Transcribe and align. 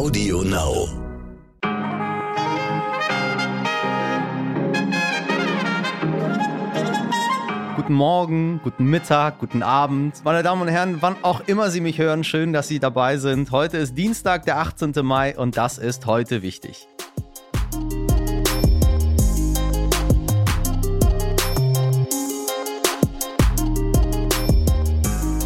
Audio 0.00 0.42
Now. 0.42 0.88
Guten 7.76 7.92
Morgen, 7.92 8.60
guten 8.64 8.84
Mittag, 8.86 9.40
guten 9.40 9.62
Abend. 9.62 10.24
Meine 10.24 10.42
Damen 10.42 10.62
und 10.62 10.68
Herren, 10.68 11.02
wann 11.02 11.16
auch 11.20 11.42
immer 11.46 11.68
Sie 11.68 11.82
mich 11.82 11.98
hören, 11.98 12.24
schön, 12.24 12.54
dass 12.54 12.66
Sie 12.66 12.78
dabei 12.78 13.18
sind. 13.18 13.50
Heute 13.50 13.76
ist 13.76 13.98
Dienstag, 13.98 14.46
der 14.46 14.56
18. 14.60 14.94
Mai 15.02 15.36
und 15.36 15.58
das 15.58 15.76
ist 15.76 16.06
heute 16.06 16.40
wichtig. 16.40 16.88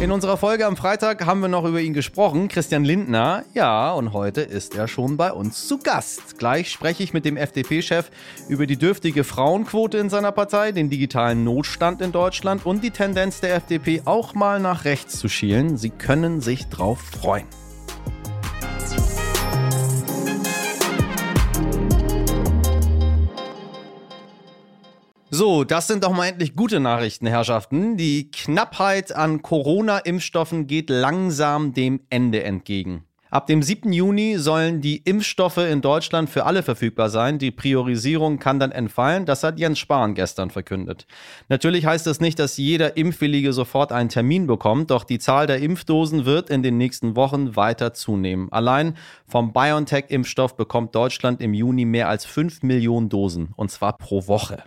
In 0.05 0.11
unserer 0.11 0.37
Folge 0.37 0.67
am 0.67 0.77
Freitag 0.77 1.25
haben 1.25 1.39
wir 1.39 1.47
noch 1.47 1.65
über 1.65 1.81
ihn 1.81 1.95
gesprochen, 1.95 2.47
Christian 2.47 2.85
Lindner. 2.85 3.43
Ja, 3.55 3.91
und 3.91 4.13
heute 4.13 4.41
ist 4.41 4.75
er 4.75 4.87
schon 4.87 5.17
bei 5.17 5.31
uns 5.31 5.67
zu 5.67 5.79
Gast. 5.79 6.37
Gleich 6.37 6.69
spreche 6.69 7.01
ich 7.01 7.11
mit 7.11 7.25
dem 7.25 7.37
FDP-Chef 7.37 8.11
über 8.47 8.67
die 8.67 8.77
dürftige 8.77 9.23
Frauenquote 9.23 9.97
in 9.97 10.11
seiner 10.11 10.31
Partei, 10.31 10.73
den 10.73 10.91
digitalen 10.91 11.43
Notstand 11.43 12.03
in 12.03 12.11
Deutschland 12.11 12.67
und 12.67 12.83
die 12.83 12.91
Tendenz 12.91 13.41
der 13.41 13.55
FDP 13.55 14.03
auch 14.05 14.35
mal 14.35 14.59
nach 14.59 14.85
rechts 14.85 15.17
zu 15.17 15.27
schielen. 15.27 15.75
Sie 15.75 15.89
können 15.89 16.39
sich 16.39 16.67
drauf 16.67 16.99
freuen. 16.99 17.47
So, 25.37 25.65
das 25.65 25.87
sind 25.87 26.05
doch 26.05 26.13
mal 26.13 26.27
endlich 26.27 26.55
gute 26.55 26.79
Nachrichten, 26.79 27.27
Herrschaften. 27.27 27.97
Die 27.97 28.31
Knappheit 28.31 29.13
an 29.13 29.41
Corona-Impfstoffen 29.41 30.65
geht 30.65 30.89
langsam 30.89 31.73
dem 31.73 31.99
Ende 32.09 32.41
entgegen. 32.41 33.03
Ab 33.31 33.47
dem 33.47 33.61
7. 33.61 33.91
Juni 33.91 34.37
sollen 34.37 34.79
die 34.79 34.95
Impfstoffe 34.95 35.57
in 35.57 35.81
Deutschland 35.81 36.29
für 36.29 36.45
alle 36.45 36.63
verfügbar 36.63 37.09
sein. 37.09 37.37
Die 37.37 37.51
Priorisierung 37.51 38.39
kann 38.39 38.61
dann 38.61 38.71
entfallen. 38.71 39.25
Das 39.25 39.43
hat 39.43 39.59
Jens 39.59 39.77
Spahn 39.77 40.15
gestern 40.15 40.51
verkündet. 40.51 41.05
Natürlich 41.49 41.85
heißt 41.85 42.07
das 42.07 42.21
nicht, 42.21 42.39
dass 42.39 42.55
jeder 42.55 42.95
Impfwillige 42.95 43.51
sofort 43.51 43.91
einen 43.91 44.07
Termin 44.07 44.47
bekommt, 44.47 44.89
doch 44.89 45.03
die 45.03 45.19
Zahl 45.19 45.47
der 45.47 45.59
Impfdosen 45.59 46.23
wird 46.23 46.49
in 46.49 46.63
den 46.63 46.77
nächsten 46.77 47.17
Wochen 47.17 47.57
weiter 47.57 47.93
zunehmen. 47.93 48.49
Allein 48.53 48.95
vom 49.27 49.51
BioNTech-Impfstoff 49.51 50.55
bekommt 50.55 50.95
Deutschland 50.95 51.41
im 51.41 51.53
Juni 51.53 51.83
mehr 51.83 52.07
als 52.07 52.23
5 52.23 52.63
Millionen 52.63 53.09
Dosen, 53.09 53.49
und 53.57 53.69
zwar 53.69 53.97
pro 53.97 54.27
Woche. 54.27 54.63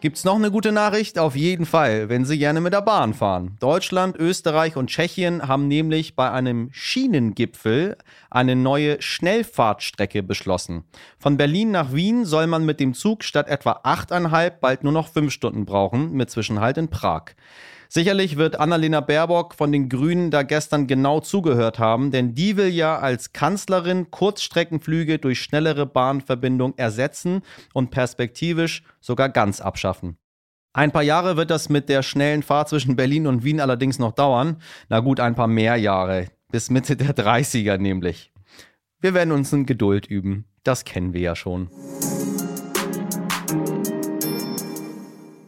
Gibt's 0.00 0.24
noch 0.24 0.36
eine 0.36 0.50
gute 0.50 0.72
Nachricht? 0.72 1.18
Auf 1.18 1.36
jeden 1.36 1.66
Fall, 1.66 2.08
wenn 2.08 2.24
Sie 2.24 2.38
gerne 2.38 2.62
mit 2.62 2.72
der 2.72 2.80
Bahn 2.80 3.12
fahren. 3.12 3.58
Deutschland, 3.60 4.16
Österreich 4.16 4.76
und 4.76 4.86
Tschechien 4.86 5.46
haben 5.46 5.68
nämlich 5.68 6.16
bei 6.16 6.30
einem 6.30 6.70
Schienengipfel 6.72 7.98
eine 8.30 8.56
neue 8.56 9.02
Schnellfahrtstrecke 9.02 10.22
beschlossen. 10.22 10.84
Von 11.18 11.36
Berlin 11.36 11.70
nach 11.70 11.92
Wien 11.92 12.24
soll 12.24 12.46
man 12.46 12.64
mit 12.64 12.80
dem 12.80 12.94
Zug 12.94 13.24
statt 13.24 13.48
etwa 13.48 13.80
achteinhalb 13.82 14.62
bald 14.62 14.84
nur 14.84 14.92
noch 14.94 15.08
fünf 15.08 15.34
Stunden 15.34 15.66
brauchen, 15.66 16.12
mit 16.12 16.30
Zwischenhalt 16.30 16.78
in 16.78 16.88
Prag. 16.88 17.34
Sicherlich 17.92 18.36
wird 18.36 18.60
Annalena 18.60 19.00
Baerbock 19.00 19.56
von 19.56 19.72
den 19.72 19.88
Grünen 19.88 20.30
da 20.30 20.44
gestern 20.44 20.86
genau 20.86 21.18
zugehört 21.18 21.80
haben, 21.80 22.12
denn 22.12 22.36
die 22.36 22.56
will 22.56 22.68
ja 22.68 22.96
als 22.96 23.32
Kanzlerin 23.32 24.12
Kurzstreckenflüge 24.12 25.18
durch 25.18 25.40
schnellere 25.40 25.86
Bahnverbindung 25.86 26.74
ersetzen 26.76 27.42
und 27.74 27.90
perspektivisch 27.90 28.84
sogar 29.00 29.28
ganz 29.28 29.60
abschaffen. 29.60 30.18
Ein 30.72 30.92
paar 30.92 31.02
Jahre 31.02 31.36
wird 31.36 31.50
das 31.50 31.68
mit 31.68 31.88
der 31.88 32.04
schnellen 32.04 32.44
Fahrt 32.44 32.68
zwischen 32.68 32.94
Berlin 32.94 33.26
und 33.26 33.42
Wien 33.42 33.58
allerdings 33.58 33.98
noch 33.98 34.12
dauern. 34.12 34.58
Na 34.88 35.00
gut, 35.00 35.18
ein 35.18 35.34
paar 35.34 35.48
mehr 35.48 35.74
Jahre. 35.74 36.28
Bis 36.52 36.70
Mitte 36.70 36.94
der 36.94 37.16
30er 37.16 37.76
nämlich. 37.76 38.32
Wir 39.00 39.14
werden 39.14 39.32
uns 39.32 39.52
in 39.52 39.66
Geduld 39.66 40.06
üben. 40.06 40.44
Das 40.62 40.84
kennen 40.84 41.12
wir 41.12 41.22
ja 41.22 41.34
schon. 41.34 41.68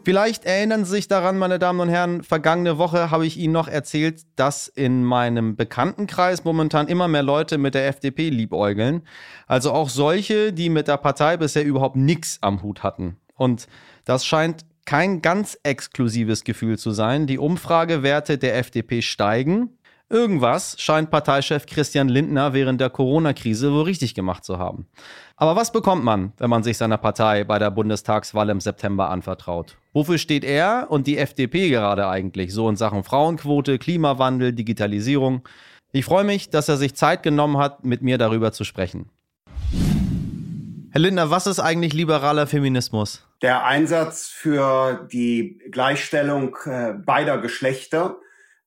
Vielleicht 0.04 0.44
erinnern 0.44 0.84
Sie 0.84 0.90
sich 0.90 1.06
daran, 1.06 1.38
meine 1.38 1.60
Damen 1.60 1.78
und 1.78 1.88
Herren, 1.88 2.24
vergangene 2.24 2.76
Woche 2.76 3.12
habe 3.12 3.24
ich 3.24 3.36
Ihnen 3.36 3.52
noch 3.52 3.68
erzählt, 3.68 4.22
dass 4.34 4.66
in 4.66 5.04
meinem 5.04 5.54
Bekanntenkreis 5.54 6.44
momentan 6.44 6.88
immer 6.88 7.06
mehr 7.06 7.22
Leute 7.22 7.56
mit 7.56 7.74
der 7.74 7.86
FDP 7.86 8.28
liebäugeln. 8.28 9.02
Also 9.46 9.72
auch 9.72 9.88
solche, 9.88 10.52
die 10.52 10.70
mit 10.70 10.88
der 10.88 10.96
Partei 10.96 11.36
bisher 11.36 11.64
überhaupt 11.64 11.94
nichts 11.94 12.38
am 12.40 12.62
Hut 12.62 12.82
hatten. 12.82 13.16
Und 13.36 13.68
das 14.04 14.26
scheint 14.26 14.64
kein 14.84 15.22
ganz 15.22 15.56
exklusives 15.62 16.42
Gefühl 16.42 16.78
zu 16.78 16.90
sein. 16.90 17.28
Die 17.28 17.38
Umfragewerte 17.38 18.38
der 18.38 18.56
FDP 18.58 19.02
steigen. 19.02 19.78
Irgendwas 20.12 20.76
scheint 20.78 21.10
Parteichef 21.10 21.64
Christian 21.64 22.10
Lindner 22.10 22.52
während 22.52 22.82
der 22.82 22.90
Corona-Krise 22.90 23.72
wohl 23.72 23.84
richtig 23.84 24.14
gemacht 24.14 24.44
zu 24.44 24.58
haben. 24.58 24.86
Aber 25.36 25.56
was 25.56 25.72
bekommt 25.72 26.04
man, 26.04 26.34
wenn 26.36 26.50
man 26.50 26.62
sich 26.62 26.76
seiner 26.76 26.98
Partei 26.98 27.44
bei 27.44 27.58
der 27.58 27.70
Bundestagswahl 27.70 28.50
im 28.50 28.60
September 28.60 29.08
anvertraut? 29.08 29.78
Wofür 29.94 30.18
steht 30.18 30.44
er 30.44 30.88
und 30.90 31.06
die 31.06 31.16
FDP 31.16 31.70
gerade 31.70 32.08
eigentlich 32.08 32.52
so 32.52 32.68
in 32.68 32.76
Sachen 32.76 33.04
Frauenquote, 33.04 33.78
Klimawandel, 33.78 34.52
Digitalisierung? 34.52 35.48
Ich 35.92 36.04
freue 36.04 36.24
mich, 36.24 36.50
dass 36.50 36.68
er 36.68 36.76
sich 36.76 36.94
Zeit 36.94 37.22
genommen 37.22 37.56
hat, 37.56 37.86
mit 37.86 38.02
mir 38.02 38.18
darüber 38.18 38.52
zu 38.52 38.64
sprechen. 38.64 39.08
Herr 40.90 41.00
Lindner, 41.00 41.30
was 41.30 41.46
ist 41.46 41.58
eigentlich 41.58 41.94
liberaler 41.94 42.46
Feminismus? 42.46 43.26
Der 43.40 43.64
Einsatz 43.64 44.28
für 44.28 45.08
die 45.10 45.58
Gleichstellung 45.70 46.54
äh, 46.66 46.92
beider 46.92 47.38
Geschlechter 47.38 48.18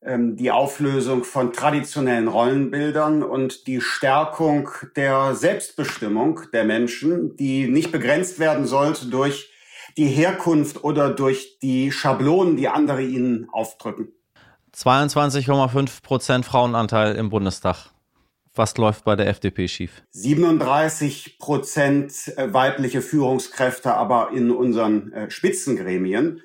die 0.08 0.52
Auflösung 0.52 1.24
von 1.24 1.52
traditionellen 1.52 2.28
Rollenbildern 2.28 3.24
und 3.24 3.66
die 3.66 3.82
Stärkung 3.82 4.70
der 4.96 5.34
Selbstbestimmung 5.34 6.42
der 6.54 6.64
Menschen, 6.64 7.36
die 7.38 7.68
nicht 7.68 7.92
begrenzt 7.92 8.38
werden 8.38 8.68
sollte 8.68 9.08
durch 9.08 9.50
die 9.98 10.08
Herkunft 10.08 10.84
oder 10.84 11.10
durch 11.10 11.60
die 11.60 11.92
Schablonen, 11.92 12.58
die 12.58 12.68
andere 12.68 13.02
ihnen 13.02 13.48
aufdrücken. 13.52 14.10
22,5 14.76 16.04
Prozent 16.04 16.46
Frauenanteil 16.46 17.16
im 17.16 17.30
Bundestag. 17.30 17.92
Was 18.54 18.78
läuft 18.78 19.04
bei 19.04 19.16
der 19.16 19.28
FDP 19.28 19.68
schief? 19.68 20.04
37 20.12 21.40
Prozent 21.40 22.34
äh, 22.38 22.54
weibliche 22.54 23.02
Führungskräfte, 23.02 23.94
aber 23.94 24.32
in 24.34 24.52
unseren 24.52 25.12
äh, 25.12 25.30
Spitzengremien. 25.30 26.42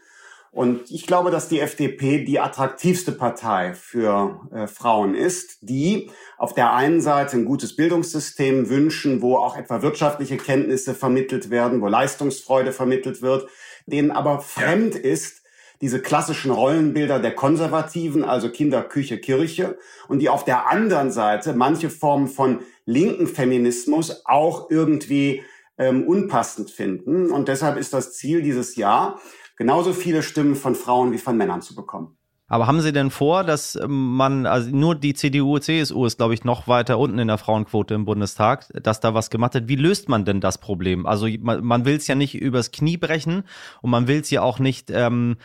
Und 0.53 0.91
ich 0.91 1.06
glaube, 1.06 1.31
dass 1.31 1.49
die 1.49 1.61
FDP 1.61 2.25
die 2.25 2.41
attraktivste 2.41 3.12
Partei 3.12 3.72
für 3.75 4.49
äh, 4.53 4.66
Frauen 4.66 5.15
ist, 5.15 5.59
die 5.61 6.11
auf 6.38 6.55
der 6.55 6.72
einen 6.72 7.00
Seite 7.00 7.37
ein 7.37 7.44
gutes 7.44 7.77
Bildungssystem 7.77 8.69
wünschen, 8.69 9.22
wo 9.22 9.37
auch 9.37 9.56
etwa 9.56 9.81
wirtschaftliche 9.83 10.39
Kenntnisse 10.39 10.94
vermittelt 10.94 11.50
werden, 11.50 11.81
wo 11.81 11.87
Leistungsfreude 11.87 12.72
vermittelt 12.72 13.22
wird, 13.22 13.49
denen 13.87 14.10
aber 14.10 14.41
fremd 14.41 14.97
ist, 14.97 15.41
diese 15.81 16.03
klassischen 16.03 16.50
Rollenbilder 16.50 17.21
der 17.21 17.34
Konservativen, 17.34 18.25
also 18.25 18.50
Kinder, 18.50 18.83
Küche, 18.83 19.19
Kirche, 19.19 19.78
und 20.09 20.19
die 20.19 20.28
auf 20.28 20.44
der 20.44 20.69
anderen 20.69 21.10
Seite 21.10 21.55
manche 21.55 21.91
Formen 21.91 22.28
von 22.28 22.60
linken 22.84 23.27
Feminismus 23.27 24.27
auch 24.27 24.71
irgendwie 24.71 25.43
ähm, 25.78 26.06
unpassend 26.06 26.71
finden. 26.71 27.31
Und 27.31 27.49
deshalb 27.49 27.78
ist 27.78 27.94
das 27.94 28.12
Ziel 28.15 28.43
dieses 28.43 28.77
Jahr, 28.77 29.21
genauso 29.60 29.93
viele 29.93 30.22
Stimmen 30.22 30.56
von 30.56 30.75
Frauen 30.75 31.12
wie 31.12 31.19
von 31.19 31.37
Männern 31.37 31.60
zu 31.60 31.75
bekommen. 31.75 32.16
Aber 32.48 32.66
haben 32.66 32.81
Sie 32.81 32.93
denn 32.93 33.10
vor, 33.10 33.44
dass 33.44 33.78
man, 33.87 34.47
also 34.47 34.75
nur 34.75 34.94
die 34.94 35.12
CDU, 35.12 35.59
CSU 35.59 36.06
ist, 36.06 36.16
glaube 36.16 36.32
ich, 36.32 36.44
noch 36.44 36.66
weiter 36.66 36.98
unten 36.98 37.19
in 37.19 37.28
der 37.28 37.37
Frauenquote 37.37 37.93
im 37.93 38.06
Bundestag, 38.06 38.66
dass 38.82 39.00
da 39.00 39.12
was 39.12 39.28
gemacht 39.28 39.54
hat. 39.54 39.69
Wie 39.69 39.76
löst 39.76 40.09
man 40.09 40.25
denn 40.25 40.41
das 40.41 40.56
Problem? 40.56 41.04
Also 41.04 41.28
man, 41.41 41.62
man 41.62 41.84
will 41.84 41.94
es 41.94 42.06
ja 42.06 42.15
nicht 42.15 42.34
übers 42.34 42.72
Knie 42.72 42.97
brechen 42.97 43.44
und 43.82 43.91
man 43.91 44.09
will 44.09 44.21
es 44.21 44.31
ja 44.31 44.41
auch 44.41 44.60
nicht, 44.60 44.91
ähm, 44.91 45.37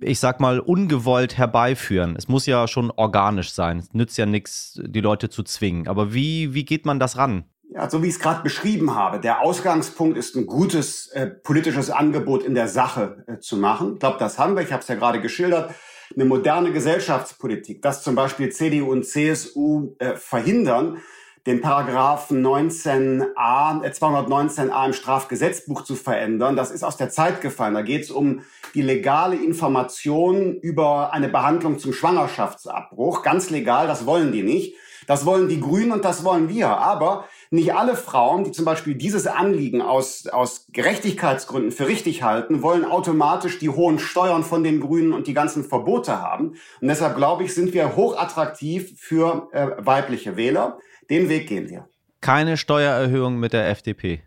ich 0.00 0.18
sag 0.18 0.40
mal, 0.40 0.58
ungewollt 0.58 1.38
herbeiführen. 1.38 2.16
Es 2.16 2.26
muss 2.26 2.46
ja 2.46 2.66
schon 2.66 2.90
organisch 2.90 3.52
sein. 3.52 3.78
Es 3.78 3.94
nützt 3.94 4.18
ja 4.18 4.26
nichts, 4.26 4.80
die 4.84 5.00
Leute 5.00 5.30
zu 5.30 5.44
zwingen. 5.44 5.86
Aber 5.86 6.12
wie, 6.12 6.52
wie 6.52 6.64
geht 6.64 6.84
man 6.84 6.98
das 6.98 7.16
ran? 7.16 7.44
Ja, 7.74 7.88
so 7.88 8.02
wie 8.02 8.08
ich 8.08 8.14
es 8.14 8.20
gerade 8.20 8.42
beschrieben 8.42 8.94
habe, 8.94 9.18
der 9.18 9.40
Ausgangspunkt 9.40 10.18
ist 10.18 10.36
ein 10.36 10.46
gutes 10.46 11.06
äh, 11.08 11.26
politisches 11.26 11.90
Angebot 11.90 12.42
in 12.42 12.54
der 12.54 12.68
Sache 12.68 13.24
äh, 13.26 13.38
zu 13.38 13.56
machen. 13.56 13.94
Ich 13.94 14.00
glaube, 14.00 14.18
das 14.18 14.38
haben 14.38 14.56
wir. 14.56 14.62
Ich 14.62 14.72
habe 14.72 14.82
es 14.82 14.88
ja 14.88 14.94
gerade 14.94 15.22
geschildert. 15.22 15.74
Eine 16.14 16.26
moderne 16.26 16.72
Gesellschaftspolitik, 16.72 17.80
dass 17.80 18.02
zum 18.02 18.14
Beispiel 18.14 18.50
CDU 18.50 18.92
und 18.92 19.06
CSU 19.06 19.94
äh, 19.98 20.16
verhindern, 20.16 20.98
den 21.46 21.62
Paragraphen 21.62 22.44
19a, 22.44 23.82
äh, 23.82 23.88
219a 23.88 24.86
im 24.86 24.92
Strafgesetzbuch 24.92 25.82
zu 25.82 25.94
verändern. 25.94 26.56
Das 26.56 26.70
ist 26.70 26.82
aus 26.82 26.98
der 26.98 27.08
Zeit 27.08 27.40
gefallen. 27.40 27.72
Da 27.72 27.82
geht 27.82 28.02
es 28.02 28.10
um 28.10 28.42
die 28.74 28.82
legale 28.82 29.36
Information 29.36 30.56
über 30.56 31.14
eine 31.14 31.28
Behandlung 31.28 31.78
zum 31.78 31.94
Schwangerschaftsabbruch. 31.94 33.22
Ganz 33.22 33.48
legal, 33.48 33.86
das 33.86 34.04
wollen 34.04 34.30
die 34.30 34.42
nicht. 34.42 34.76
Das 35.06 35.26
wollen 35.26 35.48
die 35.48 35.60
Grünen 35.60 35.92
und 35.92 36.04
das 36.04 36.22
wollen 36.24 36.48
wir. 36.48 36.68
Aber 36.68 37.24
Nicht 37.52 37.74
alle 37.74 37.96
Frauen, 37.96 38.44
die 38.44 38.50
zum 38.50 38.64
Beispiel 38.64 38.94
dieses 38.94 39.26
Anliegen 39.26 39.82
aus, 39.82 40.26
aus 40.26 40.68
Gerechtigkeitsgründen 40.72 41.70
für 41.70 41.86
richtig 41.86 42.22
halten, 42.22 42.62
wollen 42.62 42.86
automatisch 42.86 43.58
die 43.58 43.68
hohen 43.68 43.98
Steuern 43.98 44.42
von 44.42 44.64
den 44.64 44.80
Grünen 44.80 45.12
und 45.12 45.26
die 45.26 45.34
ganzen 45.34 45.62
Verbote 45.62 46.18
haben. 46.18 46.54
Und 46.80 46.88
deshalb 46.88 47.14
glaube 47.14 47.44
ich, 47.44 47.54
sind 47.54 47.74
wir 47.74 47.94
hochattraktiv 47.94 48.94
für 48.98 49.50
äh, 49.52 49.68
weibliche 49.76 50.38
Wähler. 50.38 50.78
Den 51.10 51.28
Weg 51.28 51.46
gehen 51.46 51.68
wir. 51.68 51.86
Keine 52.22 52.56
Steuererhöhung 52.56 53.38
mit 53.38 53.52
der 53.52 53.68
FDP. 53.68 54.22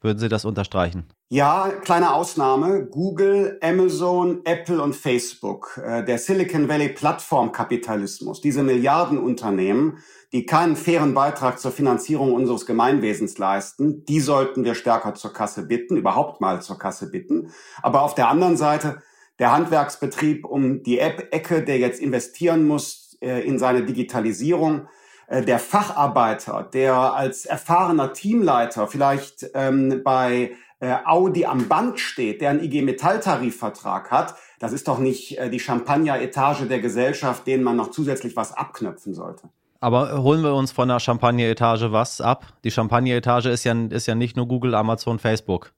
Würden 0.00 0.18
Sie 0.18 0.28
das 0.28 0.44
unterstreichen? 0.44 1.06
Ja, 1.28 1.70
kleine 1.82 2.14
Ausnahme. 2.14 2.86
Google, 2.86 3.58
Amazon, 3.60 4.42
Apple 4.44 4.80
und 4.80 4.94
Facebook. 4.94 5.80
Äh, 5.84 6.04
der 6.04 6.18
Silicon 6.18 6.68
Valley 6.68 6.88
Plattformkapitalismus. 6.90 8.40
Diese 8.40 8.62
Milliardenunternehmen, 8.62 9.98
die 10.32 10.46
keinen 10.46 10.76
fairen 10.76 11.14
Beitrag 11.14 11.58
zur 11.58 11.72
Finanzierung 11.72 12.32
unseres 12.32 12.64
Gemeinwesens 12.64 13.38
leisten, 13.38 14.04
die 14.04 14.20
sollten 14.20 14.64
wir 14.64 14.74
stärker 14.74 15.14
zur 15.14 15.32
Kasse 15.32 15.66
bitten, 15.66 15.96
überhaupt 15.96 16.40
mal 16.40 16.62
zur 16.62 16.78
Kasse 16.78 17.10
bitten. 17.10 17.50
Aber 17.82 18.02
auf 18.02 18.14
der 18.14 18.28
anderen 18.28 18.56
Seite 18.56 19.02
der 19.38 19.52
Handwerksbetrieb 19.52 20.44
um 20.44 20.82
die 20.82 20.98
App-Ecke, 20.98 21.62
der 21.62 21.78
jetzt 21.78 22.00
investieren 22.00 22.66
muss 22.66 23.16
äh, 23.20 23.40
in 23.46 23.58
seine 23.58 23.84
Digitalisierung, 23.84 24.88
der 25.30 25.58
Facharbeiter, 25.58 26.68
der 26.72 26.94
als 26.94 27.44
erfahrener 27.46 28.12
Teamleiter 28.12 28.86
vielleicht 28.86 29.46
ähm, 29.54 30.02
bei 30.02 30.52
äh, 30.80 30.94
Audi 31.04 31.44
am 31.44 31.68
Band 31.68 32.00
steht, 32.00 32.40
der 32.40 32.50
einen 32.50 32.62
IG 32.62 32.82
Metall-Tarifvertrag 32.82 34.10
hat, 34.10 34.36
das 34.58 34.72
ist 34.72 34.88
doch 34.88 34.98
nicht 34.98 35.38
äh, 35.38 35.50
die 35.50 35.60
Champagner-Etage 35.60 36.68
der 36.68 36.80
Gesellschaft, 36.80 37.46
denen 37.46 37.64
man 37.64 37.76
noch 37.76 37.90
zusätzlich 37.90 38.36
was 38.36 38.52
abknöpfen 38.52 39.14
sollte. 39.14 39.48
Aber 39.80 40.22
holen 40.22 40.42
wir 40.42 40.54
uns 40.54 40.72
von 40.72 40.88
der 40.88 40.98
Champagner-Etage 40.98 41.92
was 41.92 42.20
ab? 42.20 42.46
Die 42.64 42.70
Champagner-Etage 42.70 43.46
ist 43.46 43.64
ja, 43.64 43.74
ist 43.90 44.06
ja 44.06 44.14
nicht 44.14 44.36
nur 44.36 44.48
Google, 44.48 44.74
Amazon, 44.74 45.18
Facebook. 45.18 45.72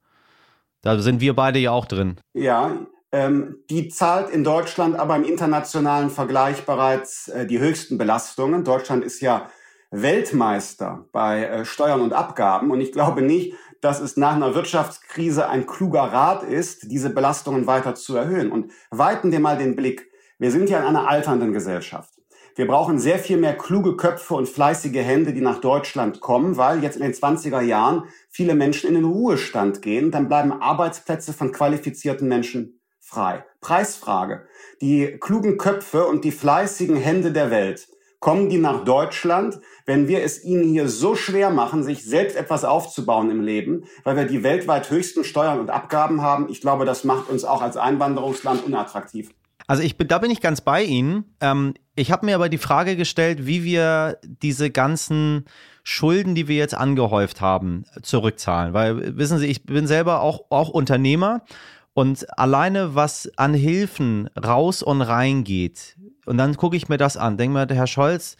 Da 0.81 0.97
sind 0.97 1.21
wir 1.21 1.35
beide 1.35 1.59
ja 1.59 1.71
auch 1.71 1.85
drin. 1.85 2.17
Ja, 2.33 2.71
ähm, 3.11 3.57
die 3.69 3.89
zahlt 3.89 4.29
in 4.29 4.43
Deutschland 4.43 4.95
aber 4.97 5.15
im 5.15 5.23
internationalen 5.23 6.09
Vergleich 6.09 6.65
bereits 6.65 7.27
äh, 7.27 7.45
die 7.45 7.59
höchsten 7.59 7.97
Belastungen. 7.97 8.63
Deutschland 8.63 9.03
ist 9.03 9.19
ja 9.21 9.49
Weltmeister 9.91 11.05
bei 11.11 11.43
äh, 11.43 11.65
Steuern 11.65 12.01
und 12.01 12.13
Abgaben 12.13 12.71
und 12.71 12.79
ich 12.79 12.93
glaube 12.93 13.21
nicht, 13.21 13.53
dass 13.81 13.99
es 13.99 14.15
nach 14.15 14.35
einer 14.35 14.55
Wirtschaftskrise 14.55 15.49
ein 15.49 15.65
kluger 15.65 16.03
Rat 16.03 16.43
ist, 16.43 16.91
diese 16.91 17.09
Belastungen 17.09 17.67
weiter 17.67 17.95
zu 17.95 18.15
erhöhen. 18.15 18.51
Und 18.51 18.71
weiten 18.91 19.31
wir 19.31 19.39
mal 19.39 19.57
den 19.57 19.75
Blick. 19.75 20.11
Wir 20.37 20.51
sind 20.51 20.69
ja 20.69 20.79
in 20.79 20.85
einer 20.85 21.09
alternden 21.09 21.51
Gesellschaft. 21.51 22.13
Wir 22.55 22.67
brauchen 22.67 22.99
sehr 22.99 23.17
viel 23.17 23.37
mehr 23.37 23.57
kluge 23.57 23.95
Köpfe 23.95 24.35
und 24.35 24.47
fleißige 24.47 24.97
Hände, 24.97 25.33
die 25.33 25.41
nach 25.41 25.61
Deutschland 25.61 26.19
kommen, 26.19 26.57
weil 26.57 26.83
jetzt 26.83 26.97
in 26.97 27.01
den 27.01 27.13
20er 27.13 27.61
Jahren 27.61 28.03
viele 28.29 28.55
Menschen 28.55 28.87
in 28.89 28.95
den 28.95 29.05
Ruhestand 29.05 29.81
gehen. 29.81 30.11
Dann 30.11 30.27
bleiben 30.27 30.51
Arbeitsplätze 30.51 31.33
von 31.33 31.51
qualifizierten 31.51 32.27
Menschen 32.27 32.80
frei. 33.11 33.43
Preisfrage. 33.59 34.45
Die 34.79 35.17
klugen 35.19 35.57
Köpfe 35.57 36.05
und 36.05 36.23
die 36.23 36.31
fleißigen 36.31 36.95
Hände 36.95 37.31
der 37.31 37.51
Welt 37.51 37.87
kommen 38.19 38.49
die 38.49 38.59
nach 38.59 38.85
Deutschland, 38.85 39.59
wenn 39.85 40.07
wir 40.07 40.23
es 40.23 40.43
ihnen 40.43 40.63
hier 40.63 40.87
so 40.87 41.15
schwer 41.15 41.49
machen, 41.49 41.83
sich 41.83 42.05
selbst 42.05 42.37
etwas 42.37 42.63
aufzubauen 42.63 43.31
im 43.31 43.41
Leben, 43.41 43.85
weil 44.03 44.15
wir 44.15 44.25
die 44.25 44.43
weltweit 44.43 44.89
höchsten 44.91 45.23
Steuern 45.23 45.59
und 45.59 45.71
Abgaben 45.71 46.21
haben. 46.21 46.47
Ich 46.49 46.61
glaube, 46.61 46.85
das 46.85 47.03
macht 47.03 47.29
uns 47.29 47.43
auch 47.43 47.61
als 47.61 47.77
Einwanderungsland 47.77 48.63
unattraktiv. 48.63 49.31
Also 49.67 49.83
ich, 49.83 49.97
da 49.97 50.19
bin 50.19 50.31
ich 50.31 50.39
ganz 50.39 50.61
bei 50.61 50.83
Ihnen. 50.83 51.35
Ähm, 51.41 51.73
ich 51.95 52.11
habe 52.11 52.25
mir 52.25 52.35
aber 52.35 52.47
die 52.47 52.57
Frage 52.57 52.95
gestellt, 52.95 53.45
wie 53.45 53.63
wir 53.63 54.19
diese 54.23 54.69
ganzen 54.69 55.45
Schulden, 55.83 56.35
die 56.35 56.47
wir 56.47 56.57
jetzt 56.57 56.75
angehäuft 56.75 57.41
haben, 57.41 57.85
zurückzahlen. 58.03 58.73
Weil, 58.73 59.17
wissen 59.17 59.39
Sie, 59.39 59.47
ich 59.47 59.63
bin 59.63 59.87
selber 59.87 60.21
auch, 60.21 60.45
auch 60.49 60.69
Unternehmer 60.69 61.43
und 61.93 62.25
alleine 62.37 62.95
was 62.95 63.31
an 63.37 63.53
Hilfen 63.53 64.29
raus 64.37 64.81
und 64.83 65.01
rein 65.01 65.43
geht, 65.43 65.97
und 66.25 66.37
dann 66.37 66.55
gucke 66.55 66.77
ich 66.77 66.89
mir 66.89 66.97
das 66.97 67.17
an, 67.17 67.37
denke 67.37 67.53
mir, 67.53 67.65
der 67.65 67.77
Herr 67.77 67.87
Scholz, 67.87 68.37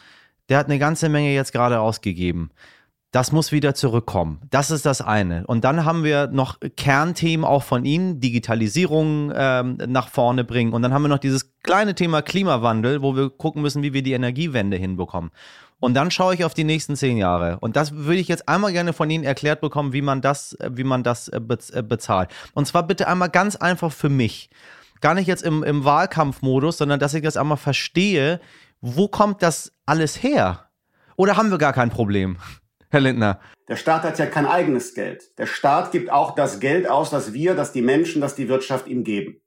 der 0.49 0.57
hat 0.57 0.67
eine 0.67 0.79
ganze 0.79 1.09
Menge 1.09 1.33
jetzt 1.33 1.51
gerade 1.51 1.79
ausgegeben. 1.79 2.51
Das 3.11 3.33
muss 3.33 3.51
wieder 3.51 3.75
zurückkommen. 3.75 4.39
Das 4.49 4.71
ist 4.71 4.85
das 4.85 5.01
eine. 5.01 5.45
Und 5.45 5.65
dann 5.65 5.83
haben 5.83 6.05
wir 6.05 6.27
noch 6.27 6.59
Kernthemen 6.77 7.45
auch 7.45 7.63
von 7.63 7.83
Ihnen, 7.83 8.21
Digitalisierung 8.21 9.33
ähm, 9.35 9.77
nach 9.87 10.07
vorne 10.07 10.45
bringen. 10.45 10.71
Und 10.71 10.81
dann 10.81 10.93
haben 10.93 11.01
wir 11.01 11.09
noch 11.09 11.17
dieses 11.17 11.51
kleine 11.61 11.93
Thema 11.93 12.21
Klimawandel, 12.21 13.01
wo 13.01 13.15
wir 13.17 13.29
gucken 13.29 13.61
müssen, 13.61 13.83
wie 13.83 13.91
wir 13.91 14.01
die 14.01 14.13
Energiewende 14.13 14.77
hinbekommen. 14.77 15.31
Und 15.81 15.95
dann 15.95 16.09
schaue 16.09 16.35
ich 16.35 16.45
auf 16.45 16.53
die 16.53 16.63
nächsten 16.63 16.95
zehn 16.95 17.17
Jahre. 17.17 17.57
Und 17.59 17.75
das 17.75 17.93
würde 17.93 18.21
ich 18.21 18.29
jetzt 18.29 18.47
einmal 18.47 18.71
gerne 18.71 18.93
von 18.93 19.09
Ihnen 19.09 19.25
erklärt 19.25 19.59
bekommen, 19.59 19.91
wie 19.91 20.03
man 20.03 20.21
das, 20.21 20.55
wie 20.69 20.85
man 20.85 21.03
das 21.03 21.27
äh, 21.27 21.37
äh, 21.37 21.81
bezahlt. 21.83 22.29
Und 22.53 22.65
zwar 22.65 22.87
bitte 22.87 23.09
einmal 23.09 23.29
ganz 23.29 23.57
einfach 23.57 23.91
für 23.91 24.09
mich 24.09 24.49
gar 25.01 25.15
nicht 25.15 25.27
jetzt 25.27 25.43
im, 25.43 25.63
im 25.63 25.83
Wahlkampfmodus, 25.83 26.77
sondern 26.77 26.99
dass 26.99 27.13
ich 27.13 27.23
das 27.23 27.35
einmal 27.35 27.57
verstehe, 27.57 28.39
wo 28.79 29.07
kommt 29.09 29.41
das 29.41 29.73
alles 29.85 30.23
her? 30.23 30.67
Oder 31.17 31.35
haben 31.35 31.51
wir 31.51 31.57
gar 31.57 31.73
kein 31.73 31.89
Problem? 31.89 32.37
Herr 32.91 32.99
Lindner. 32.99 33.39
Der 33.69 33.77
Staat 33.77 34.03
hat 34.03 34.19
ja 34.19 34.25
kein 34.25 34.45
eigenes 34.45 34.93
Geld. 34.93 35.37
Der 35.37 35.45
Staat 35.45 35.93
gibt 35.93 36.11
auch 36.11 36.35
das 36.35 36.59
Geld 36.59 36.89
aus, 36.89 37.09
das 37.09 37.31
wir, 37.31 37.55
das 37.55 37.71
die 37.71 37.81
Menschen, 37.81 38.19
das 38.19 38.35
die 38.35 38.49
Wirtschaft 38.49 38.87
ihm 38.87 39.05
geben. 39.05 39.41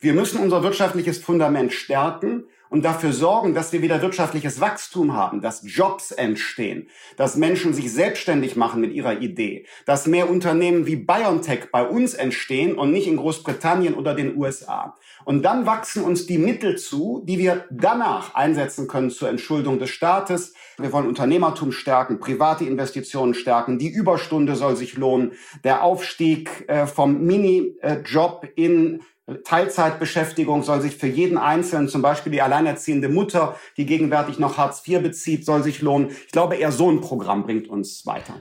Wir 0.00 0.14
müssen 0.14 0.42
unser 0.42 0.64
wirtschaftliches 0.64 1.18
Fundament 1.18 1.72
stärken 1.72 2.46
und 2.70 2.84
dafür 2.84 3.12
sorgen, 3.12 3.54
dass 3.54 3.72
wir 3.72 3.82
wieder 3.82 4.02
wirtschaftliches 4.02 4.60
Wachstum 4.60 5.12
haben, 5.12 5.40
dass 5.40 5.62
Jobs 5.64 6.10
entstehen, 6.10 6.88
dass 7.16 7.36
Menschen 7.36 7.72
sich 7.72 7.92
selbstständig 7.92 8.56
machen 8.56 8.80
mit 8.80 8.92
ihrer 8.94 9.20
Idee, 9.20 9.66
dass 9.86 10.08
mehr 10.08 10.28
Unternehmen 10.28 10.86
wie 10.86 10.96
BioNTech 10.96 11.70
bei 11.70 11.86
uns 11.86 12.14
entstehen 12.14 12.76
und 12.76 12.90
nicht 12.90 13.06
in 13.06 13.18
Großbritannien 13.18 13.94
oder 13.94 14.14
den 14.14 14.36
USA. 14.36 14.96
Und 15.24 15.42
dann 15.42 15.66
wachsen 15.66 16.04
uns 16.04 16.26
die 16.26 16.38
Mittel 16.38 16.76
zu, 16.76 17.22
die 17.24 17.38
wir 17.38 17.64
danach 17.70 18.34
einsetzen 18.34 18.88
können 18.88 19.10
zur 19.10 19.28
Entschuldung 19.28 19.78
des 19.78 19.90
Staates. 19.90 20.54
Wir 20.78 20.92
wollen 20.92 21.06
Unternehmertum 21.06 21.72
stärken, 21.72 22.20
private 22.20 22.64
Investitionen 22.64 23.34
stärken, 23.34 23.78
die 23.78 23.90
Überstunde 23.90 24.56
soll 24.56 24.76
sich 24.76 24.96
lohnen, 24.96 25.32
der 25.64 25.82
Aufstieg 25.82 26.68
äh, 26.68 26.86
vom 26.86 27.22
Minijob 27.22 28.48
in 28.56 29.00
Teilzeitbeschäftigung 29.44 30.62
soll 30.62 30.80
sich 30.80 30.96
für 30.96 31.06
jeden 31.06 31.38
Einzelnen, 31.38 31.88
zum 31.88 32.02
Beispiel 32.02 32.32
die 32.32 32.42
alleinerziehende 32.42 33.08
Mutter, 33.08 33.56
die 33.76 33.86
gegenwärtig 33.86 34.38
noch 34.38 34.58
Hartz 34.58 34.82
IV 34.86 35.02
bezieht, 35.02 35.46
soll 35.46 35.62
sich 35.62 35.80
lohnen. 35.80 36.10
Ich 36.10 36.32
glaube, 36.32 36.56
eher 36.56 36.72
so 36.72 36.90
ein 36.90 37.00
Programm 37.00 37.44
bringt 37.44 37.68
uns 37.68 38.04
weiter. 38.04 38.34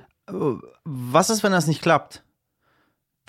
Was 0.83 1.29
ist, 1.29 1.43
wenn 1.43 1.51
das 1.51 1.67
nicht 1.67 1.81
klappt? 1.81 2.23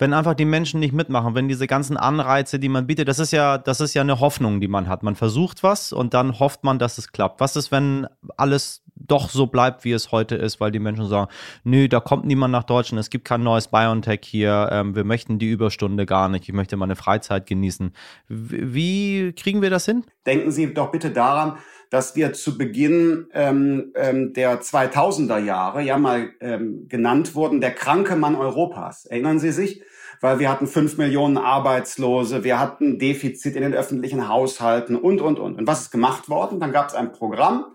Wenn 0.03 0.13
einfach 0.13 0.33
die 0.33 0.43
Menschen 0.43 0.81
nicht 0.81 0.91
mitmachen, 0.91 1.33
wenn 1.33 1.47
diese 1.47 1.65
ganzen 1.65 1.95
Anreize, 1.95 2.59
die 2.59 2.67
man 2.67 2.87
bietet, 2.87 3.07
das 3.07 3.19
ist 3.19 3.31
ja, 3.31 3.57
das 3.57 3.79
ist 3.79 3.93
ja 3.93 4.01
eine 4.01 4.19
Hoffnung, 4.19 4.59
die 4.59 4.67
man 4.67 4.89
hat. 4.89 5.01
Man 5.01 5.15
versucht 5.15 5.63
was 5.63 5.93
und 5.93 6.13
dann 6.13 6.39
hofft 6.39 6.65
man, 6.65 6.77
dass 6.77 6.97
es 6.97 7.13
klappt. 7.13 7.39
Was 7.39 7.55
ist, 7.55 7.71
wenn 7.71 8.07
alles 8.35 8.82
doch 9.07 9.29
so 9.29 9.47
bleibt, 9.47 9.83
wie 9.83 9.91
es 9.91 10.11
heute 10.11 10.35
ist, 10.35 10.59
weil 10.59 10.71
die 10.71 10.79
Menschen 10.79 11.07
sagen, 11.07 11.29
nö, 11.63 11.87
da 11.87 11.99
kommt 11.99 12.25
niemand 12.25 12.51
nach 12.51 12.63
Deutschland, 12.63 12.99
es 12.99 13.09
gibt 13.09 13.25
kein 13.25 13.43
neues 13.43 13.67
BioNTech 13.67 14.21
hier, 14.23 14.69
ähm, 14.71 14.95
wir 14.95 15.03
möchten 15.03 15.39
die 15.39 15.49
Überstunde 15.49 16.05
gar 16.05 16.29
nicht, 16.29 16.47
ich 16.47 16.53
möchte 16.53 16.77
meine 16.77 16.95
Freizeit 16.95 17.45
genießen. 17.45 17.93
Wie 18.27 19.33
kriegen 19.33 19.61
wir 19.61 19.69
das 19.69 19.85
hin? 19.85 20.03
Denken 20.25 20.51
Sie 20.51 20.73
doch 20.73 20.91
bitte 20.91 21.11
daran, 21.11 21.57
dass 21.93 22.15
wir 22.15 22.33
zu 22.33 22.57
Beginn 22.57 23.27
ähm, 23.33 23.91
ähm, 23.93 24.33
der 24.33 24.61
2000er 24.61 25.37
Jahre 25.37 25.83
ja 25.83 25.99
mal 25.99 26.31
ähm, 26.41 26.87
genannt 26.87 27.35
wurden, 27.35 27.61
der 27.61 27.69
kranke 27.69 28.15
Mann 28.15 28.35
Europas. 28.35 29.05
Erinnern 29.05 29.37
Sie 29.37 29.51
sich? 29.51 29.83
Weil 30.19 30.39
wir 30.39 30.49
hatten 30.49 30.65
fünf 30.65 30.97
Millionen 30.97 31.37
Arbeitslose, 31.37 32.43
wir 32.43 32.59
hatten 32.59 32.97
Defizit 32.97 33.55
in 33.55 33.61
den 33.61 33.75
öffentlichen 33.75 34.27
Haushalten 34.27 34.95
und, 34.95 35.21
und, 35.21 35.37
und. 35.37 35.55
Und 35.59 35.67
was 35.67 35.81
ist 35.81 35.91
gemacht 35.91 36.29
worden? 36.29 36.59
Dann 36.59 36.71
gab 36.71 36.87
es 36.87 36.95
ein 36.95 37.11
Programm, 37.11 37.72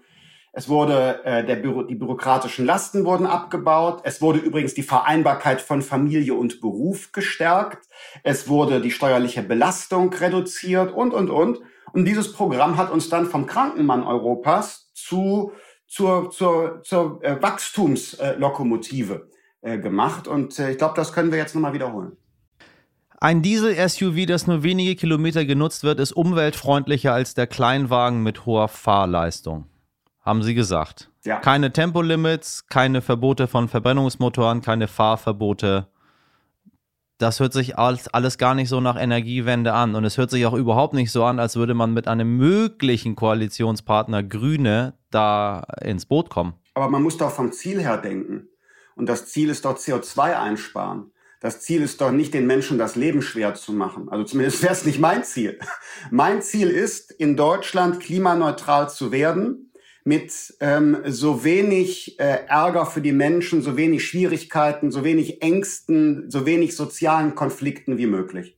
es 0.59 0.69
wurde 0.69 1.25
äh, 1.25 1.45
der 1.45 1.55
Büro, 1.55 1.85
die 1.85 1.95
bürokratischen 1.95 2.67
Lasten 2.67 3.05
wurden 3.05 3.27
abgebaut. 3.27 4.01
Es 4.03 4.21
wurde 4.21 4.41
übrigens 4.41 4.75
die 4.75 4.83
Vereinbarkeit 4.83 5.61
von 5.61 5.83
Familie 5.83 6.35
und 6.35 6.61
Beruf 6.61 7.13
gestärkt. 7.13 7.87
Es 8.25 8.49
wurde 8.49 8.81
die 8.81 8.91
steuerliche 8.91 9.45
Belastung 9.45 10.13
reduziert 10.13 10.93
und 10.93 11.15
und 11.15 11.31
und. 11.31 11.61
Und 11.93 12.07
dieses 12.07 12.33
Programm 12.33 12.77
hat 12.77 12.91
uns 12.91 13.09
dann 13.09 13.27
vom 13.27 13.47
Krankenmann 13.47 14.03
Europas 14.03 14.91
zu, 14.95 15.53
zur, 15.87 16.33
zur, 16.33 16.83
zur 16.83 17.23
äh, 17.23 17.41
Wachstumslokomotive 17.41 19.29
äh, 19.61 19.79
gemacht. 19.79 20.27
Und 20.27 20.59
äh, 20.59 20.73
ich 20.73 20.79
glaube, 20.79 20.95
das 20.97 21.13
können 21.13 21.31
wir 21.31 21.39
jetzt 21.39 21.55
nochmal 21.55 21.73
wiederholen. 21.73 22.17
Ein 23.21 23.43
Diesel-SUV, 23.43 24.27
das 24.27 24.49
nur 24.49 24.65
wenige 24.65 24.97
Kilometer 24.97 25.45
genutzt 25.45 25.85
wird, 25.85 26.01
ist 26.01 26.11
umweltfreundlicher 26.11 27.13
als 27.13 27.35
der 27.35 27.47
Kleinwagen 27.47 28.25
mit 28.25 28.45
hoher 28.45 28.67
Fahrleistung. 28.67 29.69
Haben 30.29 30.43
Sie 30.43 30.55
gesagt. 30.55 31.11
Ja. 31.25 31.41
Keine 31.41 31.73
Tempolimits, 31.73 32.67
keine 32.69 33.01
Verbote 33.03 33.49
von 33.49 33.69
Verbrennungsmotoren, 33.69 34.61
keine 34.61 34.87
Fahrverbote 34.87 35.89
das 37.19 37.41
hört 37.41 37.53
sich 37.53 37.77
alles, 37.77 38.09
alles 38.09 38.39
gar 38.39 38.55
nicht 38.55 38.69
so 38.69 38.81
nach 38.81 38.97
Energiewende 38.97 39.73
an. 39.73 39.95
Und 39.95 40.05
es 40.05 40.17
hört 40.17 40.31
sich 40.31 40.47
auch 40.47 40.55
überhaupt 40.55 40.95
nicht 40.95 41.11
so 41.11 41.25
an, 41.25 41.41
als 41.41 41.57
würde 41.57 41.75
man 41.75 41.93
mit 41.93 42.09
einem 42.09 42.37
möglichen 42.37 43.17
Koalitionspartner 43.17 44.23
Grüne 44.23 44.95
da 45.11 45.65
ins 45.83 46.07
Boot 46.07 46.31
kommen. 46.31 46.55
Aber 46.75 46.89
man 46.89 47.03
muss 47.03 47.17
doch 47.17 47.33
vom 47.33 47.53
Ziel 47.53 47.81
her 47.81 47.99
denken. 47.99 48.49
Und 48.95 49.09
das 49.09 49.27
Ziel 49.27 49.49
ist 49.49 49.65
doch 49.65 49.77
CO2 49.77 50.39
einsparen. 50.39 51.11
Das 51.41 51.61
Ziel 51.61 51.83
ist 51.83 52.01
doch 52.01 52.11
nicht, 52.11 52.35
den 52.35 52.47
Menschen 52.47 52.79
das 52.79 52.97
Leben 52.97 53.23
schwer 53.23 53.55
zu 53.55 53.73
machen. 53.73 54.09
Also 54.09 54.25
zumindest 54.25 54.63
wäre 54.63 54.73
es 54.73 54.85
nicht 54.85 55.01
mein 55.01 55.25
Ziel. 55.25 55.59
Mein 56.11 56.41
Ziel 56.41 56.69
ist, 56.69 57.11
in 57.11 57.37
Deutschland 57.37 58.01
klimaneutral 58.01 58.89
zu 58.91 59.11
werden, 59.11 59.68
mit 60.05 60.55
ähm, 60.61 60.99
so 61.07 61.45
wenig 61.45 62.19
äh, 62.19 62.47
Ärger 62.47 62.87
für 62.87 63.01
die 63.01 63.13
Menschen, 63.13 63.63
so 63.63 63.77
wenig 63.77 64.07
Schwierigkeiten, 64.07 64.91
so 64.91 65.05
wenig 65.05 65.43
Ängsten, 65.43 66.31
so 66.31 66.47
wenig 66.47 66.77
sozialen 66.77 67.35
Konflikten 67.35 67.99
wie 67.99 68.07
möglich. 68.07 68.57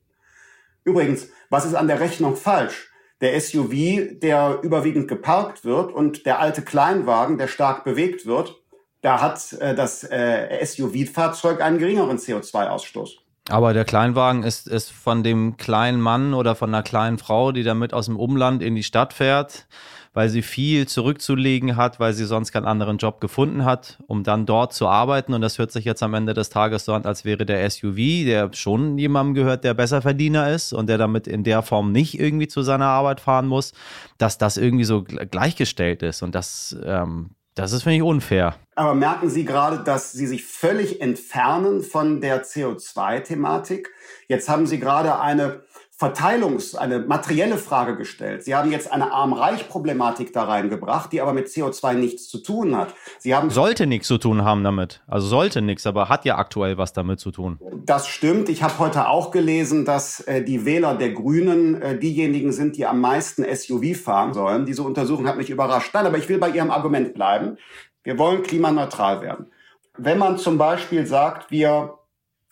Übrigens, 0.83 1.29
was 1.49 1.65
ist 1.65 1.75
an 1.75 1.87
der 1.87 1.99
Rechnung 1.99 2.35
falsch? 2.35 2.89
Der 3.19 3.39
SUV, 3.39 4.19
der 4.19 4.59
überwiegend 4.63 5.07
geparkt 5.07 5.63
wird 5.63 5.91
und 5.91 6.25
der 6.25 6.39
alte 6.39 6.63
Kleinwagen, 6.63 7.37
der 7.37 7.47
stark 7.47 7.83
bewegt 7.83 8.25
wird, 8.25 8.55
da 9.01 9.21
hat 9.21 9.53
äh, 9.53 9.75
das 9.75 10.03
äh, 10.03 10.65
SUV-Fahrzeug 10.65 11.61
einen 11.61 11.79
geringeren 11.79 12.17
CO2-Ausstoß. 12.17 13.17
Aber 13.49 13.73
der 13.73 13.85
Kleinwagen 13.85 14.43
ist, 14.43 14.67
ist 14.67 14.91
von 14.91 15.23
dem 15.23 15.57
kleinen 15.57 15.99
Mann 15.99 16.33
oder 16.33 16.55
von 16.55 16.69
einer 16.69 16.83
kleinen 16.83 17.17
Frau, 17.17 17.51
die 17.51 17.63
damit 17.63 17.93
aus 17.93 18.05
dem 18.05 18.17
Umland 18.17 18.61
in 18.61 18.75
die 18.75 18.83
Stadt 18.83 19.13
fährt, 19.13 19.67
weil 20.13 20.29
sie 20.29 20.41
viel 20.41 20.87
zurückzulegen 20.87 21.77
hat, 21.77 21.99
weil 21.99 22.13
sie 22.13 22.25
sonst 22.25 22.51
keinen 22.51 22.65
anderen 22.65 22.97
Job 22.97 23.21
gefunden 23.21 23.63
hat, 23.63 23.99
um 24.07 24.23
dann 24.23 24.45
dort 24.45 24.73
zu 24.73 24.87
arbeiten. 24.87 25.33
Und 25.33 25.41
das 25.41 25.57
hört 25.57 25.71
sich 25.71 25.85
jetzt 25.85 26.03
am 26.03 26.13
Ende 26.13 26.33
des 26.33 26.49
Tages 26.49 26.85
so 26.85 26.93
an, 26.93 27.05
als 27.05 27.23
wäre 27.23 27.45
der 27.45 27.69
SUV, 27.69 28.25
der 28.25 28.51
schon 28.53 28.97
jemandem 28.97 29.35
gehört, 29.35 29.63
der 29.63 29.73
Besserverdiener 29.73 30.51
ist 30.51 30.73
und 30.73 30.87
der 30.87 30.97
damit 30.97 31.27
in 31.27 31.43
der 31.43 31.61
Form 31.61 31.91
nicht 31.91 32.19
irgendwie 32.19 32.49
zu 32.49 32.61
seiner 32.61 32.87
Arbeit 32.87 33.21
fahren 33.21 33.47
muss, 33.47 33.71
dass 34.17 34.37
das 34.37 34.57
irgendwie 34.57 34.85
so 34.85 35.03
gleichgestellt 35.03 36.03
ist. 36.03 36.23
Und 36.23 36.35
das, 36.35 36.75
ähm, 36.83 37.31
das 37.55 37.71
ist, 37.71 37.83
finde 37.83 37.97
ich, 37.97 38.03
unfair. 38.03 38.55
Aber 38.75 38.95
merken 38.95 39.29
Sie 39.29 39.45
gerade, 39.45 39.83
dass 39.83 40.11
Sie 40.11 40.27
sich 40.27 40.43
völlig 40.43 41.01
entfernen 41.01 41.81
von 41.81 42.19
der 42.19 42.43
CO2-Thematik? 42.43 43.89
Jetzt 44.27 44.49
haben 44.49 44.65
Sie 44.67 44.79
gerade 44.79 45.19
eine 45.19 45.61
Verteilungs-, 46.01 46.75
eine 46.75 46.99
materielle 46.99 47.57
Frage 47.57 47.95
gestellt. 47.95 48.43
Sie 48.43 48.55
haben 48.55 48.71
jetzt 48.71 48.91
eine 48.91 49.11
Arm-Reich-Problematik 49.11 50.33
da 50.33 50.45
reingebracht, 50.45 51.11
die 51.11 51.21
aber 51.21 51.33
mit 51.33 51.47
CO2 51.47 51.93
nichts 51.93 52.27
zu 52.27 52.39
tun 52.39 52.75
hat. 52.75 52.95
Sie 53.19 53.35
haben 53.35 53.51
sollte 53.51 53.85
nichts 53.85 54.07
zu 54.07 54.17
tun 54.17 54.43
haben 54.43 54.63
damit. 54.63 55.03
Also 55.05 55.27
sollte 55.27 55.61
nichts, 55.61 55.85
aber 55.85 56.09
hat 56.09 56.25
ja 56.25 56.37
aktuell 56.37 56.79
was 56.79 56.93
damit 56.93 57.19
zu 57.19 57.29
tun. 57.29 57.59
Das 57.85 58.07
stimmt. 58.07 58.49
Ich 58.49 58.63
habe 58.63 58.79
heute 58.79 59.09
auch 59.09 59.29
gelesen, 59.29 59.85
dass 59.85 60.21
äh, 60.21 60.43
die 60.43 60.65
Wähler 60.65 60.95
der 60.95 61.11
Grünen 61.11 61.79
äh, 61.79 61.99
diejenigen 61.99 62.51
sind, 62.51 62.77
die 62.77 62.87
am 62.87 62.99
meisten 62.99 63.43
SUV 63.43 63.95
fahren 63.95 64.33
sollen. 64.33 64.65
Diese 64.65 64.81
Untersuchung 64.81 65.27
hat 65.27 65.37
mich 65.37 65.51
überrascht. 65.51 65.93
Nein, 65.93 66.07
aber 66.07 66.17
ich 66.17 66.27
will 66.27 66.39
bei 66.39 66.49
Ihrem 66.49 66.71
Argument 66.71 67.13
bleiben. 67.13 67.57
Wir 68.03 68.17
wollen 68.17 68.41
klimaneutral 68.41 69.21
werden. 69.21 69.51
Wenn 69.97 70.17
man 70.17 70.39
zum 70.39 70.57
Beispiel 70.57 71.05
sagt, 71.05 71.51
wir, 71.51 71.99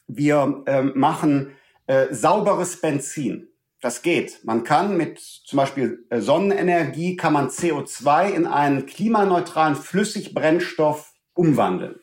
wir 0.08 0.62
äh, 0.68 0.84
machen 0.84 1.56
äh, 1.90 2.14
sauberes 2.14 2.80
Benzin. 2.80 3.48
Das 3.82 4.04
geht. 4.04 4.42
Man 4.44 4.64
kann 4.64 4.96
mit 4.96 5.20
zum 5.20 5.58
Beispiel 5.58 6.06
äh, 6.12 6.22
Sonnenenergie 6.22 7.16
kann 7.16 7.34
man 7.34 7.50
CO2 7.50 8.30
in 8.30 8.46
einen 8.46 8.86
klimaneutralen 8.86 9.76
Flüssigbrennstoff 9.76 11.14
umwandeln. 11.34 11.96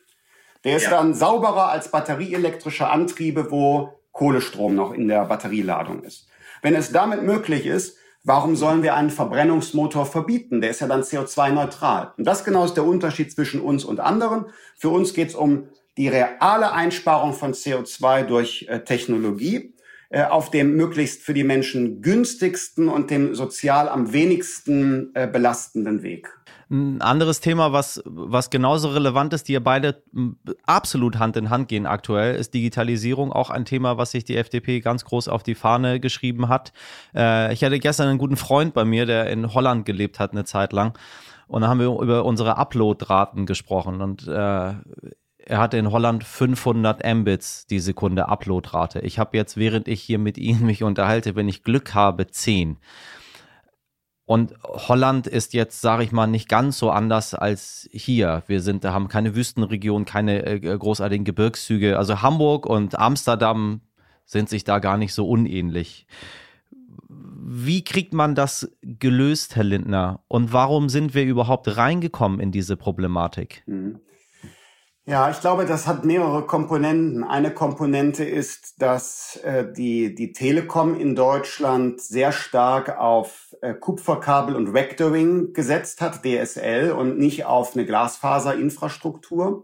Der 0.65 0.75
ist 0.75 0.83
ja. 0.83 0.89
dann 0.89 1.13
sauberer 1.13 1.69
als 1.69 1.89
batterieelektrische 1.89 2.89
Antriebe, 2.89 3.49
wo 3.49 3.93
Kohlestrom 4.11 4.75
noch 4.75 4.91
in 4.91 5.07
der 5.07 5.23
Batterieladung 5.23 6.03
ist. 6.03 6.27
Wenn 6.61 6.75
es 6.75 6.91
damit 6.91 7.23
möglich 7.23 7.65
ist, 7.65 7.97
warum 8.25 8.57
sollen 8.57 8.83
wir 8.83 8.93
einen 8.93 9.09
Verbrennungsmotor 9.09 10.05
verbieten? 10.05 10.59
Der 10.59 10.71
ist 10.71 10.81
ja 10.81 10.87
dann 10.87 11.03
CO2-neutral. 11.03 12.13
Und 12.17 12.25
das 12.27 12.43
genau 12.43 12.65
ist 12.65 12.73
der 12.73 12.83
Unterschied 12.83 13.31
zwischen 13.31 13.61
uns 13.61 13.85
und 13.85 14.01
anderen. 14.01 14.47
Für 14.75 14.89
uns 14.89 15.13
geht 15.13 15.29
es 15.29 15.35
um 15.35 15.69
die 15.95 16.09
reale 16.09 16.73
Einsparung 16.73 17.31
von 17.31 17.53
CO2 17.53 18.23
durch 18.23 18.65
äh, 18.67 18.83
Technologie. 18.83 19.73
Äh, 20.09 20.23
auf 20.23 20.51
dem 20.51 20.77
möglichst 20.77 21.21
für 21.21 21.33
die 21.33 21.43
Menschen 21.43 22.01
günstigsten 22.01 22.87
und 22.87 23.11
dem 23.11 23.35
sozial 23.35 23.89
am 23.89 24.13
wenigsten 24.13 25.11
äh, 25.15 25.27
belastenden 25.27 26.01
Weg. 26.01 26.29
Ein 26.69 27.01
anderes 27.01 27.41
Thema, 27.41 27.73
was, 27.73 28.01
was 28.05 28.49
genauso 28.49 28.89
relevant 28.89 29.33
ist, 29.33 29.49
die 29.49 29.53
ja 29.53 29.59
beide 29.59 30.03
absolut 30.65 31.19
Hand 31.19 31.35
in 31.35 31.49
Hand 31.49 31.67
gehen 31.67 31.85
aktuell, 31.85 32.35
ist 32.35 32.53
Digitalisierung. 32.53 33.33
Auch 33.33 33.49
ein 33.49 33.65
Thema, 33.65 33.97
was 33.97 34.11
sich 34.11 34.23
die 34.23 34.37
FDP 34.37 34.79
ganz 34.79 35.03
groß 35.03 35.27
auf 35.27 35.43
die 35.43 35.55
Fahne 35.55 35.99
geschrieben 35.99 36.47
hat. 36.47 36.71
Äh, 37.13 37.53
ich 37.53 37.63
hatte 37.63 37.79
gestern 37.79 38.07
einen 38.07 38.17
guten 38.17 38.37
Freund 38.37 38.73
bei 38.73 38.85
mir, 38.85 39.05
der 39.05 39.29
in 39.29 39.53
Holland 39.53 39.85
gelebt 39.85 40.19
hat 40.19 40.31
eine 40.31 40.45
Zeit 40.45 40.71
lang. 40.71 40.97
Und 41.47 41.61
da 41.61 41.67
haben 41.67 41.79
wir 41.79 41.87
über 41.87 42.23
unsere 42.23 42.57
Upload-Raten 42.57 43.45
gesprochen. 43.45 44.01
Und 44.01 44.27
äh, 44.27 44.73
er 45.47 45.59
hatte 45.59 45.77
in 45.77 45.91
Holland 45.91 46.25
500 46.25 47.05
Mbits 47.05 47.67
die 47.67 47.79
Sekunde 47.79 48.27
Uploadrate. 48.27 48.99
Ich 48.99 49.17
habe 49.17 49.37
jetzt, 49.37 49.55
während 49.55 49.87
ich 49.87 50.01
hier 50.01 50.19
mit 50.19 50.37
Ihnen 50.37 50.65
mich 50.65 50.83
unterhalte, 50.83 51.35
wenn 51.35 51.47
ich 51.47 51.63
Glück 51.63 51.93
habe, 51.93 52.27
10. 52.27 52.77
Und 54.25 54.55
Holland 54.61 55.25
ist 55.25 55.53
jetzt, 55.53 55.79
sage 55.79 56.03
ich 56.03 56.11
mal, 56.11 56.27
nicht 56.27 56.49
ganz 56.49 56.77
so 56.77 56.91
anders 56.91 57.33
als 57.33 57.87
hier. 57.93 58.43
Wir 58.47 58.61
sind, 58.61 58.83
haben 58.83 59.07
keine 59.07 59.35
Wüstenregion, 59.35 60.03
keine 60.03 60.45
äh, 60.45 60.59
großartigen 60.59 61.23
Gebirgszüge. 61.23 61.97
Also 61.97 62.21
Hamburg 62.21 62.65
und 62.65 62.99
Amsterdam 62.99 63.79
sind 64.25 64.49
sich 64.49 64.65
da 64.65 64.79
gar 64.79 64.97
nicht 64.97 65.13
so 65.13 65.29
unähnlich. 65.29 66.07
Wie 67.07 67.85
kriegt 67.85 68.13
man 68.13 68.35
das 68.35 68.69
gelöst, 68.81 69.55
Herr 69.55 69.63
Lindner? 69.63 70.19
Und 70.27 70.51
warum 70.51 70.89
sind 70.89 71.13
wir 71.13 71.23
überhaupt 71.23 71.77
reingekommen 71.77 72.41
in 72.41 72.51
diese 72.51 72.75
Problematik? 72.75 73.63
Mhm. 73.65 74.01
Ja, 75.09 75.31
ich 75.31 75.39
glaube, 75.39 75.65
das 75.65 75.87
hat 75.87 76.03
mehrere 76.03 76.45
Komponenten. 76.45 77.23
Eine 77.23 77.53
Komponente 77.53 78.25
ist, 78.25 78.81
dass 78.81 79.37
äh, 79.37 79.71
die, 79.71 80.13
die 80.13 80.33
Telekom 80.33 80.99
in 80.99 81.15
Deutschland 81.15 82.01
sehr 82.01 82.33
stark 82.33 82.97
auf 82.97 83.55
äh, 83.61 83.73
Kupferkabel 83.73 84.53
und 84.53 84.73
Vectoring 84.73 85.53
gesetzt 85.53 86.01
hat, 86.01 86.25
DSL, 86.25 86.91
und 86.91 87.17
nicht 87.17 87.45
auf 87.45 87.73
eine 87.73 87.85
Glasfaserinfrastruktur. 87.85 89.63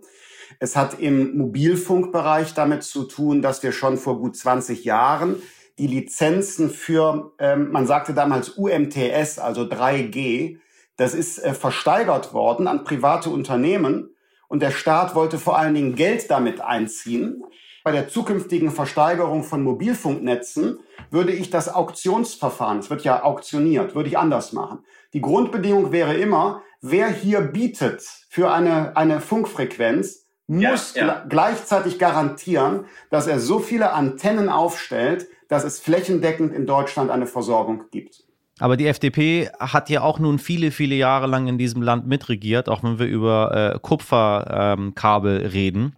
Es 0.61 0.77
hat 0.77 0.97
im 1.01 1.37
Mobilfunkbereich 1.37 2.53
damit 2.53 2.83
zu 2.83 3.03
tun, 3.03 3.41
dass 3.41 3.63
wir 3.63 3.73
schon 3.73 3.97
vor 3.97 4.19
gut 4.19 4.37
20 4.37 4.85
Jahren 4.85 5.41
die 5.77 5.87
Lizenzen 5.87 6.69
für, 6.69 7.33
ähm, 7.39 7.69
man 7.69 7.85
sagte 7.85 8.13
damals 8.13 8.51
UMTS, 8.51 9.39
also 9.39 9.63
3G, 9.63 10.59
das 10.95 11.13
ist 11.13 11.43
äh, 11.43 11.53
versteigert 11.53 12.33
worden 12.33 12.69
an 12.69 12.85
private 12.85 13.29
Unternehmen 13.29 14.12
und 14.53 14.59
der 14.59 14.69
Staat 14.69 15.15
wollte 15.15 15.39
vor 15.39 15.57
allen 15.57 15.73
Dingen 15.73 15.95
Geld 15.95 16.29
damit 16.29 16.61
einziehen. 16.61 17.43
Bei 17.83 17.91
der 17.91 18.07
zukünftigen 18.07 18.69
Versteigerung 18.69 19.43
von 19.43 19.63
Mobilfunknetzen 19.63 20.77
würde 21.09 21.31
ich 21.31 21.49
das 21.49 21.73
Auktionsverfahren, 21.73 22.77
es 22.77 22.91
wird 22.91 23.03
ja 23.03 23.23
auktioniert, 23.23 23.95
würde 23.95 24.09
ich 24.09 24.17
anders 24.19 24.53
machen. 24.53 24.85
Die 25.13 25.21
Grundbedingung 25.21 25.91
wäre 25.91 26.13
immer, 26.13 26.61
wer 26.81 27.09
hier 27.09 27.41
bietet 27.41 28.03
für 28.29 28.51
eine, 28.51 28.95
eine 28.95 29.21
Funkfrequenz, 29.21 30.27
muss 30.45 30.93
ja, 30.93 31.07
ja. 31.07 31.25
gleichzeitig 31.27 31.97
garantieren, 31.97 32.85
dass 33.09 33.25
er 33.25 33.39
so 33.39 33.57
viele 33.57 33.93
Antennen 33.93 34.49
aufstellt, 34.49 35.25
dass 35.47 35.63
es 35.63 35.79
flächendeckend 35.79 36.53
in 36.53 36.67
Deutschland 36.67 37.09
eine 37.09 37.25
Versorgung 37.25 37.85
gibt. 37.89 38.23
Aber 38.63 38.77
die 38.77 38.87
FDP 38.87 39.49
hat 39.59 39.89
ja 39.89 40.03
auch 40.03 40.19
nun 40.19 40.39
viele, 40.39 40.71
viele 40.71 40.95
Jahre 40.95 41.27
lang 41.27 41.47
in 41.47 41.57
diesem 41.57 41.81
Land 41.81 42.07
mitregiert, 42.07 42.69
auch 42.69 42.81
wenn 42.81 42.97
wir 42.97 43.07
über 43.07 43.73
äh, 43.73 43.79
Kupferkabel 43.79 45.41
ähm, 45.41 45.47
reden. 45.47 45.95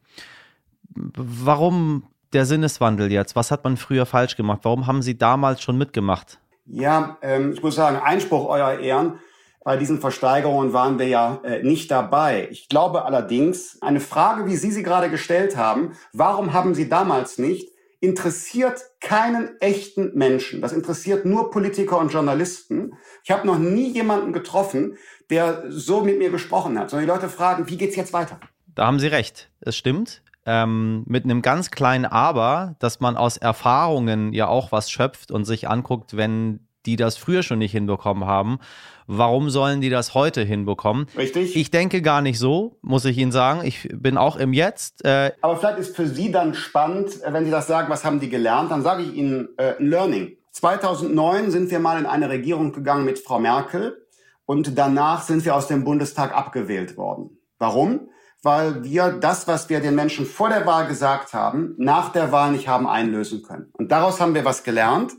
Warum 0.89 2.07
der 2.33 2.47
Sinneswandel 2.47 3.11
jetzt? 3.11 3.35
Was 3.35 3.51
hat 3.51 3.63
man 3.65 3.77
früher 3.77 4.07
falsch 4.07 4.35
gemacht? 4.35 4.61
Warum 4.63 4.87
haben 4.87 5.03
Sie 5.03 5.15
damals 5.15 5.61
schon 5.61 5.77
mitgemacht? 5.77 6.39
Ja, 6.65 7.19
ähm, 7.21 7.53
ich 7.53 7.61
muss 7.61 7.75
sagen, 7.75 7.97
Einspruch, 7.97 8.49
Euer 8.49 8.79
Ehren. 8.79 9.19
Bei 9.63 9.77
diesen 9.77 9.99
Versteigerungen 9.99 10.73
waren 10.73 10.97
wir 10.97 11.07
ja 11.07 11.41
äh, 11.43 11.61
nicht 11.61 11.91
dabei. 11.91 12.47
Ich 12.49 12.67
glaube 12.67 13.05
allerdings, 13.05 13.79
eine 13.83 13.99
Frage, 13.99 14.47
wie 14.47 14.55
Sie 14.55 14.71
sie 14.71 14.81
gerade 14.81 15.11
gestellt 15.11 15.55
haben, 15.55 15.91
warum 16.13 16.53
haben 16.53 16.73
Sie 16.73 16.89
damals 16.89 17.37
nicht 17.37 17.74
interessiert 18.05 18.81
keinen 19.01 19.59
echten 19.59 20.11
Menschen. 20.15 20.61
Das 20.61 20.73
interessiert 20.73 21.25
nur 21.25 21.51
Politiker 21.51 21.97
und 21.97 22.13
Journalisten. 22.13 22.93
Ich 23.23 23.31
habe 23.31 23.45
noch 23.45 23.57
nie 23.57 23.91
jemanden 23.91 24.33
getroffen, 24.33 24.97
der 25.29 25.63
so 25.69 26.01
mit 26.01 26.19
mir 26.19 26.29
gesprochen 26.29 26.79
hat, 26.79 26.89
sondern 26.89 27.07
die 27.07 27.11
Leute 27.11 27.29
fragen, 27.29 27.67
wie 27.67 27.77
geht's 27.77 27.95
jetzt 27.95 28.13
weiter? 28.13 28.39
Da 28.73 28.85
haben 28.85 28.99
Sie 28.99 29.07
recht. 29.07 29.49
Es 29.61 29.75
stimmt. 29.75 30.21
Ähm, 30.45 31.03
mit 31.07 31.23
einem 31.23 31.41
ganz 31.41 31.71
kleinen 31.71 32.05
Aber, 32.05 32.75
dass 32.79 32.99
man 32.99 33.17
aus 33.17 33.37
Erfahrungen 33.37 34.31
ja 34.31 34.47
auch 34.47 34.71
was 34.71 34.91
schöpft 34.91 35.31
und 35.31 35.45
sich 35.45 35.67
anguckt, 35.67 36.15
wenn 36.15 36.67
die 36.85 36.95
das 36.95 37.17
früher 37.17 37.43
schon 37.43 37.59
nicht 37.59 37.71
hinbekommen 37.71 38.25
haben. 38.25 38.59
Warum 39.07 39.49
sollen 39.49 39.81
die 39.81 39.89
das 39.89 40.13
heute 40.13 40.41
hinbekommen? 40.41 41.07
Richtig. 41.17 41.55
Ich 41.55 41.69
denke 41.69 42.01
gar 42.01 42.21
nicht 42.21 42.39
so, 42.39 42.77
muss 42.81 43.05
ich 43.05 43.17
Ihnen 43.17 43.31
sagen. 43.31 43.61
Ich 43.63 43.87
bin 43.93 44.17
auch 44.17 44.35
im 44.37 44.53
Jetzt. 44.53 45.05
Äh 45.05 45.31
Aber 45.41 45.57
vielleicht 45.57 45.79
ist 45.79 45.95
für 45.95 46.07
Sie 46.07 46.31
dann 46.31 46.53
spannend, 46.53 47.21
äh, 47.23 47.31
wenn 47.31 47.45
Sie 47.45 47.51
das 47.51 47.67
sagen, 47.67 47.89
was 47.89 48.03
haben 48.03 48.19
die 48.19 48.29
gelernt, 48.29 48.71
dann 48.71 48.81
sage 48.81 49.03
ich 49.03 49.13
Ihnen 49.13 49.49
äh, 49.57 49.73
Learning. 49.79 50.37
2009 50.51 51.51
sind 51.51 51.69
wir 51.69 51.79
mal 51.79 51.99
in 51.99 52.05
eine 52.05 52.29
Regierung 52.29 52.71
gegangen 52.71 53.05
mit 53.05 53.19
Frau 53.19 53.39
Merkel 53.39 54.05
und 54.45 54.77
danach 54.77 55.21
sind 55.21 55.45
wir 55.45 55.55
aus 55.55 55.67
dem 55.67 55.83
Bundestag 55.83 56.35
abgewählt 56.35 56.97
worden. 56.97 57.37
Warum? 57.59 58.09
weil 58.45 58.83
wir 58.83 59.09
das, 59.09 59.47
was 59.47 59.69
wir 59.69 59.79
den 59.79 59.95
Menschen 59.95 60.27
vor 60.27 60.49
der 60.49 60.67
Wahl 60.67 60.87
gesagt 60.87 61.33
haben, 61.33 61.73
nach 61.79 62.09
der 62.11 62.31
Wahl 62.31 62.51
nicht 62.51 62.67
haben 62.67 62.87
einlösen 62.87 63.41
können. 63.41 63.71
Und 63.73 63.91
daraus 63.91 64.21
haben 64.21 64.35
wir 64.35 64.45
was 64.45 64.63
gelernt. 64.63 65.13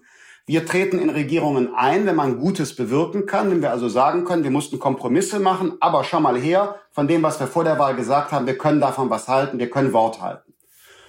Wir 0.48 0.64
treten 0.64 1.00
in 1.00 1.10
Regierungen 1.10 1.74
ein, 1.74 2.06
wenn 2.06 2.14
man 2.14 2.38
Gutes 2.38 2.76
bewirken 2.76 3.26
kann, 3.26 3.50
wenn 3.50 3.62
wir 3.62 3.72
also 3.72 3.88
sagen 3.88 4.24
können, 4.24 4.44
wir 4.44 4.52
mussten 4.52 4.78
Kompromisse 4.78 5.40
machen, 5.40 5.74
aber 5.80 6.04
schau 6.04 6.20
mal 6.20 6.38
her, 6.38 6.76
von 6.92 7.08
dem, 7.08 7.24
was 7.24 7.40
wir 7.40 7.48
vor 7.48 7.64
der 7.64 7.80
Wahl 7.80 7.96
gesagt 7.96 8.30
haben, 8.30 8.46
wir 8.46 8.56
können 8.56 8.80
davon 8.80 9.10
was 9.10 9.26
halten, 9.26 9.58
wir 9.58 9.68
können 9.68 9.92
Wort 9.92 10.22
halten. 10.22 10.54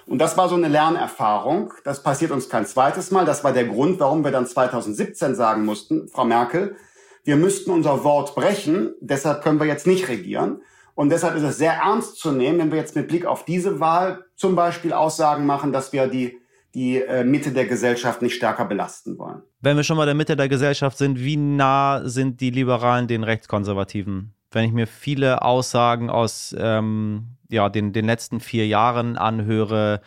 Und 0.07 0.17
das 0.19 0.37
war 0.37 0.49
so 0.49 0.55
eine 0.55 0.69
Lernerfahrung. 0.69 1.71
Das 1.83 2.01
passiert 2.01 2.31
uns 2.31 2.49
kein 2.49 2.65
zweites 2.65 3.11
Mal. 3.11 3.25
Das 3.25 3.43
war 3.43 3.51
der 3.51 3.65
Grund, 3.65 3.99
warum 3.99 4.23
wir 4.23 4.31
dann 4.31 4.47
2017 4.47 5.35
sagen 5.35 5.65
mussten, 5.65 6.07
Frau 6.07 6.25
Merkel, 6.25 6.75
wir 7.23 7.35
müssten 7.35 7.69
unser 7.69 8.03
Wort 8.03 8.33
brechen, 8.33 8.95
deshalb 9.01 9.43
können 9.43 9.59
wir 9.59 9.67
jetzt 9.67 9.85
nicht 9.85 10.07
regieren. 10.07 10.61
Und 10.95 11.09
deshalb 11.09 11.35
ist 11.35 11.43
es 11.43 11.59
sehr 11.59 11.73
ernst 11.73 12.17
zu 12.17 12.31
nehmen, 12.31 12.57
wenn 12.57 12.71
wir 12.71 12.79
jetzt 12.79 12.95
mit 12.95 13.07
Blick 13.07 13.27
auf 13.27 13.45
diese 13.45 13.79
Wahl 13.79 14.25
zum 14.35 14.55
Beispiel 14.55 14.93
Aussagen 14.93 15.45
machen, 15.45 15.71
dass 15.71 15.93
wir 15.93 16.07
die 16.07 16.39
die 16.77 17.01
äh, 17.01 17.23
Mitte 17.23 17.51
der 17.51 17.65
Gesellschaft 17.65 18.21
nicht 18.21 18.35
stärker 18.35 18.65
belasten 18.65 19.17
wollen. 19.17 19.41
Wenn 19.61 19.77
wir 19.77 19.83
schon 19.83 19.97
mal 19.97 20.05
der 20.05 20.13
Mitte 20.13 20.35
der 20.35 20.47
Gesellschaft 20.47 20.95
sind, 20.99 21.19
wie 21.19 21.35
nah 21.35 22.07
sind 22.07 22.39
die 22.39 22.51
Liberalen 22.51 23.07
den 23.07 23.23
Rechtskonservativen? 23.23 24.35
Wenn 24.51 24.65
ich 24.65 24.71
mir 24.73 24.85
viele 24.85 25.41
Aussagen 25.41 26.11
aus 26.11 26.55
ähm, 26.57 27.37
ja, 27.49 27.69
den, 27.69 27.93
den 27.93 28.05
letzten 28.05 28.39
vier 28.39 28.67
Jahren 28.67 29.17
anhöre, 29.17 30.01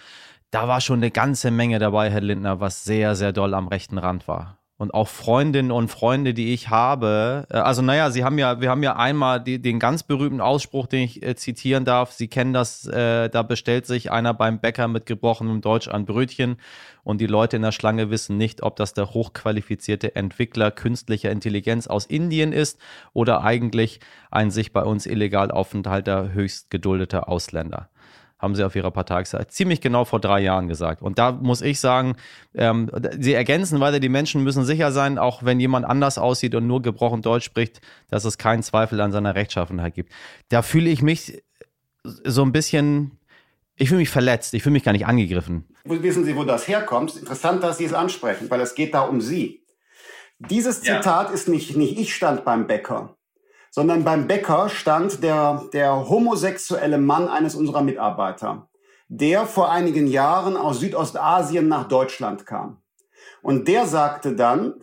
da 0.52 0.68
war 0.68 0.80
schon 0.80 1.00
eine 1.00 1.10
ganze 1.10 1.50
Menge 1.50 1.80
dabei, 1.80 2.08
Herr 2.08 2.20
Lindner, 2.20 2.60
was 2.60 2.84
sehr, 2.84 3.16
sehr 3.16 3.32
doll 3.32 3.54
am 3.54 3.66
rechten 3.66 3.98
Rand 3.98 4.28
war 4.28 4.59
und 4.80 4.94
auch 4.94 5.08
Freundinnen 5.08 5.72
und 5.72 5.88
Freunde, 5.88 6.32
die 6.32 6.54
ich 6.54 6.70
habe. 6.70 7.46
Äh, 7.50 7.58
also 7.58 7.82
naja, 7.82 8.10
sie 8.10 8.24
haben 8.24 8.38
ja, 8.38 8.62
wir 8.62 8.70
haben 8.70 8.82
ja 8.82 8.96
einmal 8.96 9.38
die, 9.38 9.60
den 9.60 9.78
ganz 9.78 10.02
berühmten 10.02 10.40
Ausspruch, 10.40 10.86
den 10.86 11.02
ich 11.02 11.22
äh, 11.22 11.36
zitieren 11.36 11.84
darf. 11.84 12.12
Sie 12.12 12.28
kennen 12.28 12.54
das, 12.54 12.86
äh, 12.86 13.28
da 13.28 13.42
bestellt 13.42 13.84
sich 13.84 14.10
einer 14.10 14.32
beim 14.32 14.58
Bäcker 14.58 14.88
mit 14.88 15.04
gebrochenem 15.04 15.60
Deutsch 15.60 15.88
ein 15.88 16.06
Brötchen 16.06 16.56
und 17.04 17.20
die 17.20 17.26
Leute 17.26 17.56
in 17.56 17.62
der 17.62 17.72
Schlange 17.72 18.08
wissen 18.08 18.38
nicht, 18.38 18.62
ob 18.62 18.76
das 18.76 18.94
der 18.94 19.12
hochqualifizierte 19.12 20.16
Entwickler 20.16 20.70
künstlicher 20.70 21.30
Intelligenz 21.30 21.86
aus 21.86 22.06
Indien 22.06 22.54
ist 22.54 22.80
oder 23.12 23.42
eigentlich 23.42 24.00
ein 24.30 24.50
sich 24.50 24.72
bei 24.72 24.82
uns 24.82 25.04
illegal 25.04 25.50
aufenthalter 25.50 26.32
höchst 26.32 26.70
geduldeter 26.70 27.28
Ausländer 27.28 27.90
haben 28.40 28.54
sie 28.54 28.64
auf 28.64 28.74
ihrer 28.74 28.90
Parteitagsseite 28.90 29.48
ziemlich 29.48 29.80
genau 29.80 30.04
vor 30.04 30.18
drei 30.18 30.40
Jahren 30.40 30.66
gesagt. 30.66 31.02
Und 31.02 31.18
da 31.18 31.32
muss 31.32 31.60
ich 31.60 31.78
sagen, 31.78 32.16
ähm, 32.54 32.90
sie 33.18 33.34
ergänzen 33.34 33.80
weiter, 33.80 34.00
die 34.00 34.08
Menschen 34.08 34.42
müssen 34.42 34.64
sicher 34.64 34.92
sein, 34.92 35.18
auch 35.18 35.44
wenn 35.44 35.60
jemand 35.60 35.84
anders 35.84 36.18
aussieht 36.18 36.54
und 36.54 36.66
nur 36.66 36.80
gebrochen 36.80 37.22
Deutsch 37.22 37.44
spricht, 37.44 37.80
dass 38.08 38.24
es 38.24 38.38
keinen 38.38 38.62
Zweifel 38.62 39.00
an 39.00 39.12
seiner 39.12 39.34
Rechtschaffenheit 39.34 39.94
gibt. 39.94 40.12
Da 40.48 40.62
fühle 40.62 40.88
ich 40.88 41.02
mich 41.02 41.42
so 42.02 42.42
ein 42.42 42.52
bisschen, 42.52 43.18
ich 43.76 43.88
fühle 43.88 44.00
mich 44.00 44.10
verletzt, 44.10 44.54
ich 44.54 44.62
fühle 44.62 44.72
mich 44.72 44.84
gar 44.84 44.92
nicht 44.92 45.06
angegriffen. 45.06 45.66
Wissen 45.84 46.24
Sie, 46.24 46.34
wo 46.34 46.44
das 46.44 46.66
herkommt? 46.66 47.16
Interessant, 47.16 47.62
dass 47.62 47.76
Sie 47.76 47.84
es 47.84 47.92
ansprechen, 47.92 48.48
weil 48.48 48.60
es 48.60 48.74
geht 48.74 48.94
da 48.94 49.02
um 49.02 49.20
Sie. 49.20 49.62
Dieses 50.38 50.80
Zitat 50.80 51.28
ja. 51.28 51.34
ist 51.34 51.48
nicht, 51.48 51.76
nicht 51.76 51.98
ich 51.98 52.14
stand 52.14 52.46
beim 52.46 52.66
Bäcker 52.66 53.16
sondern 53.70 54.04
beim 54.04 54.26
Bäcker 54.26 54.68
stand 54.68 55.22
der, 55.22 55.64
der 55.72 56.08
homosexuelle 56.08 56.98
Mann 56.98 57.28
eines 57.28 57.54
unserer 57.54 57.82
Mitarbeiter, 57.82 58.68
der 59.08 59.46
vor 59.46 59.70
einigen 59.70 60.06
Jahren 60.06 60.56
aus 60.56 60.80
Südostasien 60.80 61.68
nach 61.68 61.88
Deutschland 61.88 62.46
kam. 62.46 62.82
Und 63.42 63.68
der 63.68 63.86
sagte 63.86 64.34
dann, 64.34 64.74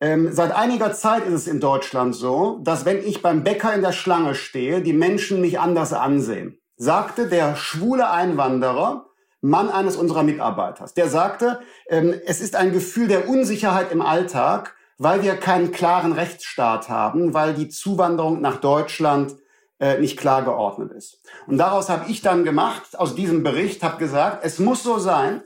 ähm, 0.00 0.30
seit 0.32 0.54
einiger 0.54 0.92
Zeit 0.92 1.26
ist 1.26 1.32
es 1.32 1.46
in 1.46 1.60
Deutschland 1.60 2.14
so, 2.14 2.60
dass 2.62 2.84
wenn 2.84 2.98
ich 2.98 3.22
beim 3.22 3.44
Bäcker 3.44 3.74
in 3.74 3.82
der 3.82 3.92
Schlange 3.92 4.34
stehe, 4.34 4.82
die 4.82 4.92
Menschen 4.92 5.40
mich 5.40 5.58
anders 5.58 5.92
ansehen. 5.92 6.58
Sagte 6.76 7.28
der 7.28 7.56
schwule 7.56 8.10
Einwanderer, 8.10 9.06
Mann 9.40 9.70
eines 9.70 9.96
unserer 9.96 10.22
Mitarbeiters. 10.22 10.94
Der 10.94 11.08
sagte, 11.08 11.60
ähm, 11.88 12.14
es 12.26 12.40
ist 12.40 12.56
ein 12.56 12.72
Gefühl 12.72 13.08
der 13.08 13.28
Unsicherheit 13.28 13.92
im 13.92 14.02
Alltag, 14.02 14.75
weil 14.98 15.22
wir 15.22 15.36
keinen 15.36 15.72
klaren 15.72 16.12
Rechtsstaat 16.12 16.88
haben, 16.88 17.34
weil 17.34 17.54
die 17.54 17.68
Zuwanderung 17.68 18.40
nach 18.40 18.56
Deutschland 18.56 19.36
äh, 19.78 19.98
nicht 19.98 20.18
klar 20.18 20.42
geordnet 20.42 20.92
ist. 20.92 21.20
Und 21.46 21.58
daraus 21.58 21.88
habe 21.88 22.10
ich 22.10 22.22
dann 22.22 22.44
gemacht, 22.44 22.98
aus 22.98 23.14
diesem 23.14 23.42
Bericht, 23.42 23.82
habe 23.82 23.98
gesagt, 23.98 24.44
es 24.44 24.58
muss 24.58 24.82
so 24.82 24.98
sein, 24.98 25.42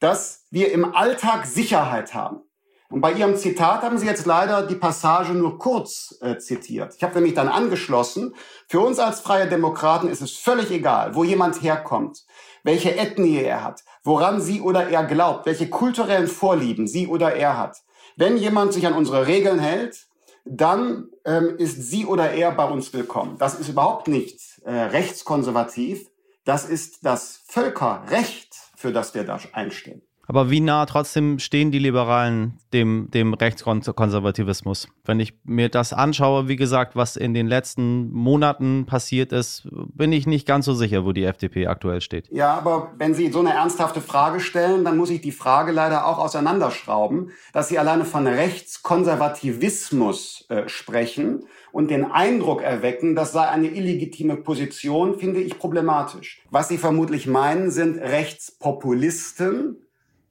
dass 0.00 0.46
wir 0.50 0.72
im 0.72 0.94
Alltag 0.94 1.46
Sicherheit 1.46 2.14
haben. 2.14 2.40
Und 2.88 3.00
bei 3.00 3.12
Ihrem 3.12 3.36
Zitat 3.36 3.82
haben 3.82 3.98
Sie 3.98 4.06
jetzt 4.06 4.26
leider 4.26 4.62
die 4.62 4.76
Passage 4.76 5.32
nur 5.32 5.58
kurz 5.58 6.16
äh, 6.20 6.38
zitiert. 6.38 6.94
Ich 6.96 7.02
habe 7.02 7.14
nämlich 7.14 7.34
dann 7.34 7.48
angeschlossen, 7.48 8.34
für 8.68 8.80
uns 8.80 8.98
als 9.00 9.20
freie 9.20 9.48
Demokraten 9.48 10.08
ist 10.08 10.22
es 10.22 10.36
völlig 10.36 10.70
egal, 10.70 11.14
wo 11.14 11.24
jemand 11.24 11.60
herkommt, 11.62 12.24
welche 12.62 12.96
Ethnie 12.96 13.42
er 13.42 13.64
hat, 13.64 13.82
woran 14.04 14.40
sie 14.40 14.60
oder 14.60 14.88
er 14.88 15.04
glaubt, 15.04 15.46
welche 15.46 15.68
kulturellen 15.68 16.28
Vorlieben 16.28 16.86
sie 16.86 17.08
oder 17.08 17.34
er 17.34 17.58
hat. 17.58 17.78
Wenn 18.16 18.36
jemand 18.36 18.72
sich 18.72 18.86
an 18.86 18.94
unsere 18.94 19.26
Regeln 19.26 19.58
hält, 19.58 20.06
dann 20.44 21.08
ähm, 21.24 21.56
ist 21.58 21.82
sie 21.82 22.06
oder 22.06 22.30
er 22.30 22.52
bei 22.52 22.64
uns 22.64 22.92
willkommen. 22.92 23.36
Das 23.38 23.58
ist 23.58 23.68
überhaupt 23.68 24.06
nicht 24.06 24.40
äh, 24.64 24.70
rechtskonservativ. 24.72 26.08
Das 26.44 26.68
ist 26.68 27.04
das 27.04 27.42
Völkerrecht, 27.48 28.54
für 28.76 28.92
das 28.92 29.14
wir 29.14 29.24
da 29.24 29.40
einstehen. 29.52 30.05
Aber 30.26 30.50
wie 30.50 30.60
nah 30.60 30.86
trotzdem 30.86 31.38
stehen 31.38 31.70
die 31.70 31.78
Liberalen 31.78 32.58
dem, 32.72 33.08
dem 33.12 33.34
Rechtskonservativismus? 33.34 34.88
Wenn 35.04 35.20
ich 35.20 35.34
mir 35.44 35.68
das 35.68 35.92
anschaue, 35.92 36.48
wie 36.48 36.56
gesagt, 36.56 36.96
was 36.96 37.16
in 37.16 37.32
den 37.32 37.46
letzten 37.46 38.10
Monaten 38.12 38.86
passiert 38.86 39.30
ist, 39.32 39.68
bin 39.70 40.12
ich 40.12 40.26
nicht 40.26 40.44
ganz 40.46 40.64
so 40.64 40.74
sicher, 40.74 41.04
wo 41.04 41.12
die 41.12 41.22
FDP 41.24 41.68
aktuell 41.68 42.00
steht. 42.00 42.28
Ja, 42.32 42.54
aber 42.54 42.92
wenn 42.98 43.14
Sie 43.14 43.30
so 43.30 43.38
eine 43.40 43.54
ernsthafte 43.54 44.00
Frage 44.00 44.40
stellen, 44.40 44.84
dann 44.84 44.96
muss 44.96 45.10
ich 45.10 45.20
die 45.20 45.32
Frage 45.32 45.70
leider 45.70 46.06
auch 46.06 46.18
auseinanderschrauben, 46.18 47.30
dass 47.52 47.68
Sie 47.68 47.78
alleine 47.78 48.04
von 48.04 48.26
Rechtskonservativismus 48.26 50.46
äh, 50.48 50.68
sprechen 50.68 51.44
und 51.70 51.90
den 51.90 52.10
Eindruck 52.10 52.62
erwecken, 52.62 53.14
das 53.14 53.32
sei 53.32 53.46
eine 53.48 53.68
illegitime 53.68 54.36
Position, 54.36 55.18
finde 55.18 55.40
ich 55.40 55.58
problematisch. 55.58 56.42
Was 56.50 56.68
Sie 56.68 56.78
vermutlich 56.78 57.26
meinen, 57.26 57.70
sind 57.70 57.98
Rechtspopulisten, 57.98 59.85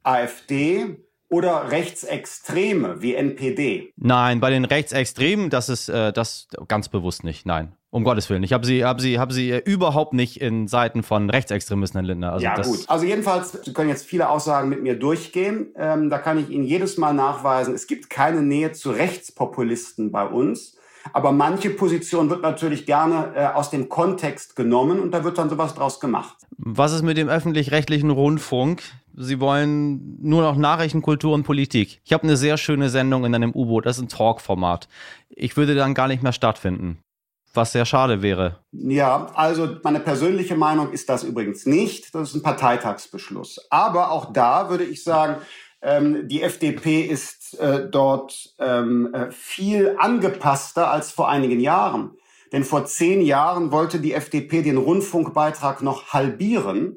AfD 0.06 0.96
oder 1.28 1.70
Rechtsextreme 1.70 3.02
wie 3.02 3.14
NPD? 3.14 3.92
Nein, 3.96 4.40
bei 4.40 4.50
den 4.50 4.64
Rechtsextremen, 4.64 5.50
das 5.50 5.68
ist 5.68 5.88
äh, 5.88 6.12
das 6.12 6.48
ganz 6.68 6.88
bewusst 6.88 7.24
nicht. 7.24 7.46
Nein. 7.46 7.72
Um 7.90 8.04
Gottes 8.04 8.28
Willen. 8.28 8.42
Ich 8.42 8.52
habe 8.52 8.66
sie, 8.66 8.84
hab 8.84 9.00
sie, 9.00 9.18
hab 9.18 9.32
sie 9.32 9.50
äh, 9.50 9.62
überhaupt 9.64 10.12
nicht 10.12 10.40
in 10.40 10.68
Seiten 10.68 11.02
von 11.02 11.30
Rechtsextremisten, 11.30 11.98
Herr 11.98 12.06
Lindner. 12.06 12.32
Also 12.32 12.44
ja, 12.44 12.60
gut. 12.60 12.84
Also 12.88 13.06
jedenfalls, 13.06 13.52
Sie 13.64 13.72
können 13.72 13.88
jetzt 13.88 14.04
viele 14.04 14.28
Aussagen 14.28 14.68
mit 14.68 14.82
mir 14.82 14.98
durchgehen. 14.98 15.72
Ähm, 15.76 16.10
da 16.10 16.18
kann 16.18 16.38
ich 16.38 16.50
Ihnen 16.50 16.64
jedes 16.64 16.98
Mal 16.98 17.14
nachweisen, 17.14 17.74
es 17.74 17.86
gibt 17.86 18.10
keine 18.10 18.42
Nähe 18.42 18.72
zu 18.72 18.90
Rechtspopulisten 18.90 20.12
bei 20.12 20.26
uns. 20.26 20.76
Aber 21.12 21.32
manche 21.32 21.70
Position 21.70 22.30
wird 22.30 22.42
natürlich 22.42 22.86
gerne 22.86 23.32
äh, 23.34 23.46
aus 23.46 23.70
dem 23.70 23.88
Kontext 23.88 24.56
genommen 24.56 25.00
und 25.00 25.12
da 25.12 25.24
wird 25.24 25.38
dann 25.38 25.50
sowas 25.50 25.74
draus 25.74 26.00
gemacht. 26.00 26.36
Was 26.58 26.92
ist 26.92 27.02
mit 27.02 27.16
dem 27.16 27.28
öffentlich-rechtlichen 27.28 28.10
Rundfunk? 28.10 28.82
Sie 29.14 29.40
wollen 29.40 30.18
nur 30.20 30.42
noch 30.42 30.56
Nachrichten, 30.56 31.02
Kultur 31.02 31.34
und 31.34 31.44
Politik. 31.44 32.00
Ich 32.04 32.12
habe 32.12 32.24
eine 32.24 32.36
sehr 32.36 32.58
schöne 32.58 32.90
Sendung 32.90 33.24
in 33.24 33.34
einem 33.34 33.52
U-Boot. 33.52 33.86
Das 33.86 33.96
ist 33.96 34.02
ein 34.02 34.08
Talk-Format. 34.08 34.88
Ich 35.30 35.56
würde 35.56 35.74
dann 35.74 35.94
gar 35.94 36.08
nicht 36.08 36.22
mehr 36.22 36.32
stattfinden. 36.32 36.98
Was 37.54 37.72
sehr 37.72 37.86
schade 37.86 38.20
wäre. 38.20 38.58
Ja, 38.72 39.30
also 39.34 39.76
meine 39.82 40.00
persönliche 40.00 40.56
Meinung 40.56 40.92
ist 40.92 41.08
das 41.08 41.24
übrigens 41.24 41.64
nicht. 41.64 42.14
Das 42.14 42.28
ist 42.28 42.34
ein 42.34 42.42
Parteitagsbeschluss. 42.42 43.66
Aber 43.70 44.10
auch 44.10 44.30
da 44.34 44.68
würde 44.68 44.84
ich 44.84 45.02
sagen, 45.02 45.36
ähm, 45.86 46.26
die 46.26 46.42
FDP 46.42 47.02
ist 47.02 47.58
äh, 47.60 47.88
dort 47.88 48.54
ähm, 48.58 49.14
äh, 49.14 49.30
viel 49.30 49.94
angepasster 49.98 50.90
als 50.90 51.12
vor 51.12 51.28
einigen 51.28 51.60
Jahren. 51.60 52.10
Denn 52.52 52.64
vor 52.64 52.86
zehn 52.86 53.22
Jahren 53.22 53.70
wollte 53.70 54.00
die 54.00 54.12
FDP 54.12 54.62
den 54.62 54.78
Rundfunkbeitrag 54.78 55.82
noch 55.82 56.08
halbieren. 56.08 56.96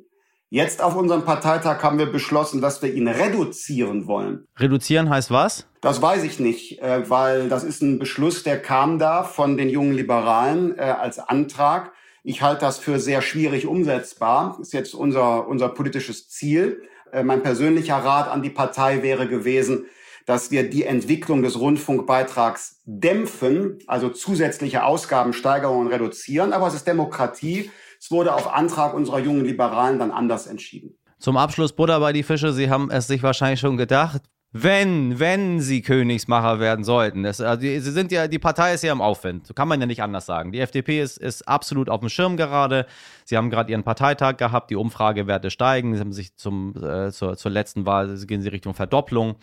Jetzt 0.50 0.82
auf 0.82 0.96
unserem 0.96 1.24
Parteitag 1.24 1.84
haben 1.84 2.00
wir 2.00 2.12
beschlossen, 2.12 2.62
dass 2.62 2.82
wir 2.82 2.92
ihn 2.92 3.08
reduzieren 3.08 4.08
wollen. 4.08 4.48
Reduzieren 4.58 5.12
heißt 5.12 5.30
was? 5.30 5.68
Das 5.82 6.02
weiß 6.02 6.24
ich 6.24 6.40
nicht, 6.40 6.82
äh, 6.82 7.08
weil 7.08 7.48
das 7.48 7.64
ist 7.64 7.84
ein 7.84 8.00
Beschluss, 8.00 8.42
der 8.42 8.60
kam 8.60 8.98
da 8.98 9.24
von 9.24 9.56
den 9.56 9.70
jungen 9.70 9.94
Liberalen 9.94 10.76
äh, 10.76 10.82
als 10.82 11.20
Antrag. 11.20 11.92
Ich 12.24 12.42
halte 12.42 12.62
das 12.62 12.80
für 12.80 13.00
sehr 13.00 13.22
schwierig 13.22 13.68
umsetzbar. 13.68 14.58
Ist 14.60 14.74
jetzt 14.74 14.96
unser, 14.96 15.48
unser 15.48 15.70
politisches 15.70 16.28
Ziel. 16.28 16.82
Äh, 17.12 17.24
mein 17.24 17.44
persönlicher 17.44 17.98
Rat 17.98 18.30
an 18.30 18.42
die 18.42 18.50
Partei 18.50 19.04
wäre 19.04 19.28
gewesen, 19.28 19.86
dass 20.26 20.52
wir 20.52 20.70
die 20.70 20.84
Entwicklung 20.84 21.42
des 21.42 21.60
Rundfunkbeitrags 21.60 22.82
dämpfen, 22.86 23.80
also 23.88 24.10
zusätzliche 24.10 24.84
Ausgabensteigerungen 24.84 25.88
reduzieren. 25.88 26.54
Aber 26.54 26.68
es 26.68 26.76
ist 26.76 26.86
Demokratie. 26.86 27.72
Es 28.00 28.12
wurde 28.12 28.34
auf 28.34 28.54
Antrag 28.54 28.94
unserer 28.94 29.20
jungen 29.20 29.44
Liberalen 29.44 30.00
dann 30.00 30.12
anders 30.12 30.48
entschieden. 30.48 30.96
Zum 31.18 31.36
Abschluss 31.36 31.74
Butter 31.74 32.00
bei 32.00 32.14
die 32.14 32.24
Fische. 32.24 32.54
Sie 32.54 32.70
haben 32.70 32.92
es 32.92 33.08
sich 33.08 33.24
wahrscheinlich 33.24 33.60
schon 33.60 33.76
gedacht. 33.76 34.22
Wenn, 34.52 35.20
wenn 35.20 35.62
sie 35.62 35.82
Königsmacher 35.82 36.60
werden 36.60 36.84
sollten. 36.84 37.22
Das, 37.22 37.40
also 37.40 37.62
die, 37.62 37.80
sie 37.80 37.92
sind 37.92 38.12
ja, 38.12 38.28
die 38.28 38.40
Partei 38.40 38.74
ist 38.74 38.84
ja 38.84 38.92
im 38.92 39.02
Aufwind. 39.02 39.56
Kann 39.56 39.68
man 39.68 39.80
ja 39.80 39.86
nicht 39.86 40.02
anders 40.02 40.26
sagen. 40.26 40.52
Die 40.52 40.60
FDP 40.60 41.02
ist, 41.02 41.18
ist 41.18 41.48
absolut 41.48 41.88
auf 41.88 42.00
dem 42.00 42.10
Schirm 42.10 42.36
gerade. 42.36 42.88
Sie 43.26 43.38
haben 43.38 43.52
gerade 43.52 43.72
ihren 43.72 43.84
Parteitag 43.84 44.38
gehabt, 44.38 44.72
die 44.72 44.76
Umfragewerte 44.76 45.52
steigen. 45.52 45.94
Sie 45.94 46.00
haben 46.00 46.14
sich 46.14 46.36
zum, 46.36 46.74
äh, 46.84 47.12
zur, 47.12 47.38
zur 47.38 47.52
letzten 47.52 47.86
Wahl, 47.86 48.18
gehen 48.26 48.42
sie 48.42 48.50
Richtung 48.50 48.74
Verdopplung. 48.74 49.36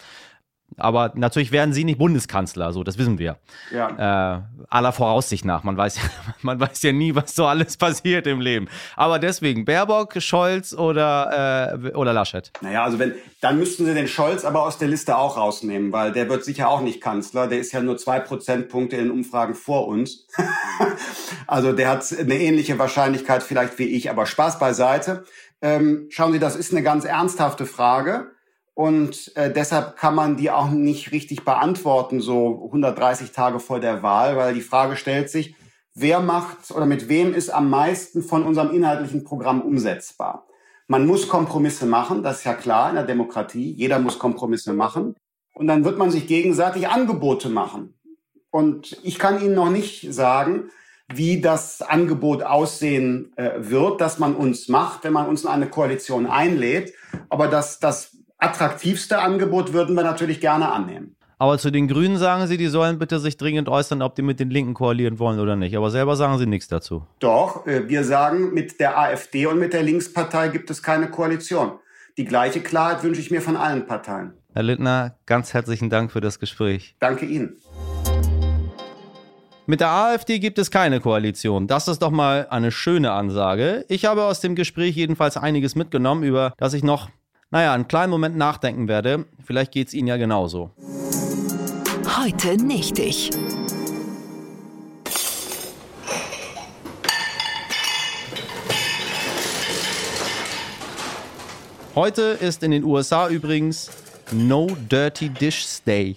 Aber 0.79 1.13
natürlich 1.15 1.53
werden 1.53 1.73
sie 1.73 1.85
nicht 1.85 1.99
Bundeskanzler, 1.99 2.73
so 2.73 2.85
das 2.85 2.99
wissen 2.99 3.19
wir. 3.19 3.39
Ja. 3.73 4.37
Äh, 4.37 4.43
aller 4.69 4.93
Voraussicht 4.93 5.45
nach. 5.45 5.65
Man 5.65 5.77
weiß, 5.77 5.97
ja, 5.97 6.03
man 6.43 6.61
weiß 6.61 6.83
ja 6.83 6.93
nie, 6.93 7.15
was 7.15 7.35
so 7.35 7.47
alles 7.47 7.77
passiert 7.79 8.27
im 8.27 8.41
Leben. 8.41 8.69
Aber 8.95 9.19
deswegen 9.19 9.65
Baerbock, 9.65 10.21
Scholz 10.21 10.75
oder, 10.75 11.73
äh, 11.83 11.93
oder 11.95 12.13
Laschet. 12.13 12.53
Naja, 12.61 12.85
also 12.85 12.99
wenn, 12.99 13.15
dann 13.41 13.59
müssten 13.59 13.87
sie 13.87 13.95
den 13.95 14.09
Scholz 14.09 14.45
aber 14.45 14.65
aus 14.65 14.77
der 14.77 14.89
Liste 14.89 15.17
auch 15.17 15.37
rausnehmen, 15.39 15.93
weil 15.93 16.13
der 16.13 16.29
wird 16.29 16.45
sicher 16.45 16.69
auch 16.69 16.83
nicht 16.83 17.01
Kanzler. 17.01 17.47
Der 17.47 17.59
ist 17.59 17.73
ja 17.73 17.81
nur 17.81 17.97
zwei 17.97 18.21
Prozentpunkte 18.21 18.97
in 18.97 19.05
den 19.05 19.13
Umfragen 19.13 19.55
vor 19.55 19.89
uns. 19.89 20.27
also 21.47 21.73
der 21.73 21.89
hat 21.89 22.05
eine 22.19 22.39
ähnliche 22.39 22.79
Wahrscheinlichkeit 22.79 23.43
vielleicht 23.43 23.79
wie 23.79 23.85
ich, 23.85 24.11
aber 24.11 24.27
Spaß 24.27 24.59
beiseite. 24.59 25.25
Ähm, 25.63 26.09
schauen 26.11 26.33
Sie, 26.33 26.39
das 26.39 26.55
ist 26.55 26.73
eine 26.73 26.83
ganz 26.83 27.05
ernsthafte 27.07 27.65
Frage. 27.65 28.36
Und 28.77 29.35
äh, 29.37 29.51
deshalb 29.51 29.97
kann 29.97 30.15
man 30.15 30.37
die 30.37 30.51
auch 30.51 30.69
nicht 30.69 31.11
richtig 31.11 31.47
beantworten, 31.47 32.21
so 32.21 32.67
130 32.67 33.33
Tage 33.33 33.59
vor 33.59 33.81
der 33.81 34.03
Wahl, 34.03 34.37
weil 34.37 34.53
die 34.53 34.61
Frage 34.61 34.97
stellt 34.97 35.31
sich, 35.31 35.55
wer 35.95 36.21
macht 36.21 36.71
oder 36.71 36.85
mit 36.85 37.09
wem 37.09 37.33
ist 37.33 37.49
am 37.49 37.71
meisten 37.71 38.23
von 38.23 38.43
unserem 38.43 38.71
inhaltlichen 38.75 39.25
Programm 39.25 39.63
umsetzbar? 39.63 40.47
Man 40.89 41.07
muss 41.07 41.27
Kompromisse 41.27 41.87
machen, 41.87 42.23
das 42.23 42.41
ist 42.41 42.45
ja 42.45 42.53
klar 42.53 42.91
in 42.91 42.97
der 42.97 43.07
Demokratie. 43.07 43.73
Jeder 43.73 43.99
muss 43.99 44.19
Kompromisse 44.19 44.75
machen. 44.75 45.17
Und 45.55 45.69
dann 45.69 45.87
wird 45.87 45.97
man 45.97 46.11
sich 46.11 46.27
gegenseitig 46.27 46.87
Angebote 46.87 47.49
machen. 47.49 47.95
Und 48.51 48.99
ich 49.03 49.19
kann 49.19 49.43
Ihnen 49.43 49.55
noch 49.55 49.71
nicht 49.71 50.13
sagen, 50.13 50.69
wie 51.09 51.41
das 51.41 51.81
Angebot 51.81 52.43
aussehen 52.43 53.33
äh, 53.37 53.53
wird, 53.57 54.03
das 54.03 54.19
man 54.19 54.37
uns 54.37 54.69
macht, 54.69 55.03
wenn 55.05 55.15
man 55.15 55.29
uns 55.29 55.45
in 55.45 55.49
eine 55.49 55.71
Koalition 55.71 56.27
einlädt. 56.27 56.93
Aber 57.31 57.49
das, 57.49 57.81
das 57.81 58.16
attraktivste 58.39 59.19
Angebot 59.19 59.73
würden 59.73 59.95
wir 59.95 60.03
natürlich 60.03 60.41
gerne 60.41 60.71
annehmen. 60.71 61.17
Aber 61.39 61.59
zu 61.59 61.71
den 61.71 61.87
Grünen 61.87 62.17
sagen 62.17 62.47
Sie, 62.47 62.57
die 62.57 62.69
sollen 62.69 62.99
bitte 62.99 63.19
sich 63.19 63.37
dringend 63.37 63.69
äußern, 63.69 64.01
ob 64.01 64.15
die 64.15 64.23
mit 64.23 64.41
den 64.41 64.49
Linken 64.49 64.73
koalieren 64.73 65.19
wollen 65.19 65.39
oder 65.39 65.55
nicht. 65.55 65.77
Aber 65.77 65.91
selber 65.91 66.17
sagen 66.17 66.39
Sie 66.39 66.47
nichts 66.47 66.69
dazu. 66.69 67.07
Doch, 67.19 67.67
äh, 67.67 67.89
wir 67.89 68.05
sagen, 68.05 68.55
mit 68.55 68.81
der 68.81 68.99
AfD 68.99 69.45
und 69.47 69.59
mit 69.59 69.75
der 69.75 69.83
Linkspartei 69.83 70.49
gibt 70.49 70.71
es 70.71 70.83
keine 70.83 71.11
Koalition. 71.11 71.73
Die 72.17 72.25
gleiche 72.25 72.61
Klarheit 72.61 73.03
wünsche 73.03 73.21
ich 73.21 73.31
mir 73.31 73.43
von 73.43 73.59
allen 73.59 73.87
Parteien. 73.87 74.33
Herr 74.55 74.63
Lindner, 74.63 75.17
ganz 75.27 75.53
herzlichen 75.53 75.91
Dank 75.91 76.11
für 76.11 76.23
das 76.23 76.39
Gespräch. 76.39 76.97
Danke 77.01 77.27
Ihnen. 77.27 77.61
Mit 79.67 79.81
der 79.81 79.91
AfD 79.91 80.39
gibt 80.39 80.59
es 80.59 80.71
keine 80.71 81.01
Koalition. 81.01 81.67
Das 81.67 81.89
ist 81.89 82.01
doch 82.01 82.13
mal 82.13 82.47
eine 82.49 82.71
schöne 82.71 83.11
Ansage. 83.13 83.85
Ich 83.89 84.07
habe 84.07 84.25
aus 84.25 84.41
dem 84.41 84.55
Gespräch 84.55 84.95
jedenfalls 84.95 85.37
einiges 85.37 85.75
mitgenommen, 85.75 86.23
über 86.23 86.55
das 86.57 86.73
ich 86.73 86.85
noch 86.85 87.11
naja, 87.57 87.73
einen 87.73 87.89
kleinen 87.89 88.11
Moment 88.11 88.37
nachdenken 88.37 88.87
werde. 88.87 89.25
Vielleicht 89.43 89.73
geht 89.73 89.89
es 89.89 89.95
Ihnen 89.95 90.09
ja 90.09 90.19
genauso. 90.19 90.73
Heute 92.19 92.63
nicht 92.63 92.99
ich. 92.99 93.31
Heute 101.95 102.23
ist 102.39 102.63
in 102.63 102.73
den 102.73 102.85
USA 102.85 103.31
übrigens 103.31 103.91
No 104.33 104.67
Dirty 104.93 105.31
Dish 105.31 105.79
Day. 105.87 106.17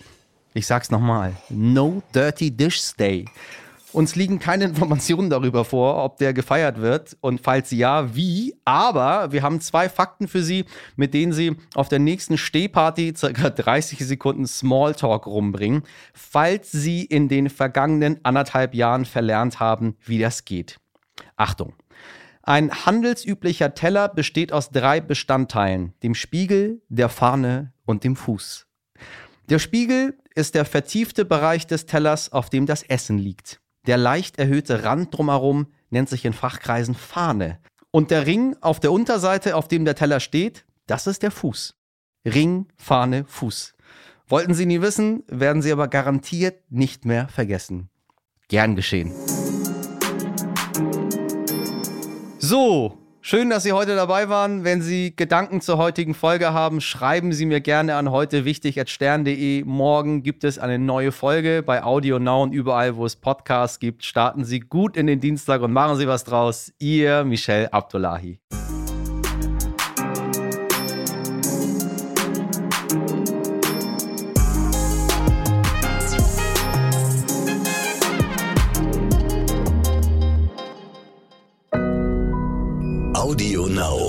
Ich 0.53 0.67
sag's 0.67 0.91
nochmal. 0.91 1.37
No 1.47 2.03
Dirty 2.13 2.51
Dish 2.51 2.91
Day. 2.99 3.23
Uns 3.91 4.15
liegen 4.15 4.37
keine 4.37 4.65
Informationen 4.65 5.31
darüber 5.31 5.65
vor, 5.65 6.03
ob 6.03 6.17
der 6.17 6.33
gefeiert 6.33 6.79
wird 6.79 7.17
und 7.21 7.41
falls 7.41 7.71
ja, 7.71 8.15
wie. 8.15 8.55
Aber 8.63 9.31
wir 9.31 9.41
haben 9.41 9.61
zwei 9.61 9.89
Fakten 9.89 10.27
für 10.27 10.43
Sie, 10.43 10.65
mit 10.95 11.15
denen 11.15 11.33
Sie 11.33 11.55
auf 11.73 11.89
der 11.89 11.97
nächsten 11.97 12.37
Stehparty 12.37 13.13
circa 13.17 13.49
30 13.49 13.99
Sekunden 14.05 14.45
Smalltalk 14.45 15.25
rumbringen, 15.25 15.83
falls 16.13 16.71
Sie 16.71 17.03
in 17.03 17.29
den 17.29 17.49
vergangenen 17.49 18.19
anderthalb 18.23 18.75
Jahren 18.75 19.05
verlernt 19.05 19.59
haben, 19.59 19.97
wie 20.05 20.19
das 20.19 20.45
geht. 20.45 20.79
Achtung! 21.35 21.73
Ein 22.43 22.71
handelsüblicher 22.71 23.73
Teller 23.73 24.07
besteht 24.07 24.53
aus 24.53 24.69
drei 24.69 25.01
Bestandteilen, 25.01 25.93
dem 26.03 26.15
Spiegel, 26.15 26.81
der 26.89 27.09
Fahne 27.09 27.73
und 27.85 28.03
dem 28.03 28.15
Fuß. 28.15 28.67
Der 29.49 29.59
Spiegel 29.59 30.17
ist 30.35 30.55
der 30.55 30.65
vertiefte 30.65 31.25
Bereich 31.25 31.65
des 31.65 31.85
Tellers, 31.85 32.31
auf 32.31 32.49
dem 32.49 32.65
das 32.65 32.83
Essen 32.83 33.17
liegt. 33.17 33.59
Der 33.87 33.97
leicht 33.97 34.37
erhöhte 34.37 34.83
Rand 34.83 35.15
drumherum 35.15 35.67
nennt 35.89 36.09
sich 36.09 36.25
in 36.25 36.33
Fachkreisen 36.33 36.95
Fahne. 36.95 37.59
Und 37.91 38.11
der 38.11 38.25
Ring 38.25 38.55
auf 38.61 38.79
der 38.79 38.91
Unterseite, 38.91 39.55
auf 39.55 39.67
dem 39.67 39.85
der 39.85 39.95
Teller 39.95 40.19
steht, 40.19 40.65
das 40.85 41.07
ist 41.07 41.23
der 41.23 41.31
Fuß. 41.31 41.75
Ring, 42.25 42.67
Fahne, 42.75 43.25
Fuß. 43.25 43.73
Wollten 44.27 44.53
Sie 44.53 44.65
nie 44.65 44.81
wissen, 44.81 45.23
werden 45.27 45.61
Sie 45.61 45.71
aber 45.71 45.87
garantiert 45.87 46.61
nicht 46.69 47.05
mehr 47.05 47.27
vergessen. 47.29 47.89
Gern 48.47 48.75
geschehen. 48.75 49.11
So, 52.37 52.97
Schön, 53.29 53.51
dass 53.51 53.61
Sie 53.61 53.73
heute 53.73 53.95
dabei 53.95 54.27
waren. 54.27 54.63
Wenn 54.63 54.81
Sie 54.81 55.15
Gedanken 55.15 55.61
zur 55.61 55.77
heutigen 55.77 56.15
Folge 56.15 56.51
haben, 56.51 56.81
schreiben 56.81 57.31
Sie 57.31 57.45
mir 57.45 57.61
gerne 57.61 57.93
an 57.93 58.09
heute 58.09 58.43
wichtig 58.43 58.81
stern.de. 58.89 59.63
Morgen 59.65 60.23
gibt 60.23 60.43
es 60.43 60.57
eine 60.57 60.79
neue 60.79 61.11
Folge 61.11 61.61
bei 61.63 61.83
Audio 61.83 62.17
Now 62.17 62.41
und 62.41 62.53
überall, 62.53 62.95
wo 62.95 63.05
es 63.05 63.15
Podcasts 63.15 63.77
gibt. 63.77 64.03
Starten 64.03 64.45
Sie 64.45 64.61
gut 64.61 64.97
in 64.97 65.05
den 65.05 65.19
Dienstag 65.19 65.61
und 65.61 65.71
machen 65.71 65.97
Sie 65.97 66.07
was 66.07 66.23
draus. 66.23 66.73
Ihr 66.79 67.23
Michel 67.23 67.69
Abdullahi. 67.71 68.39
Audio 83.29 83.67
Now. 83.67 84.08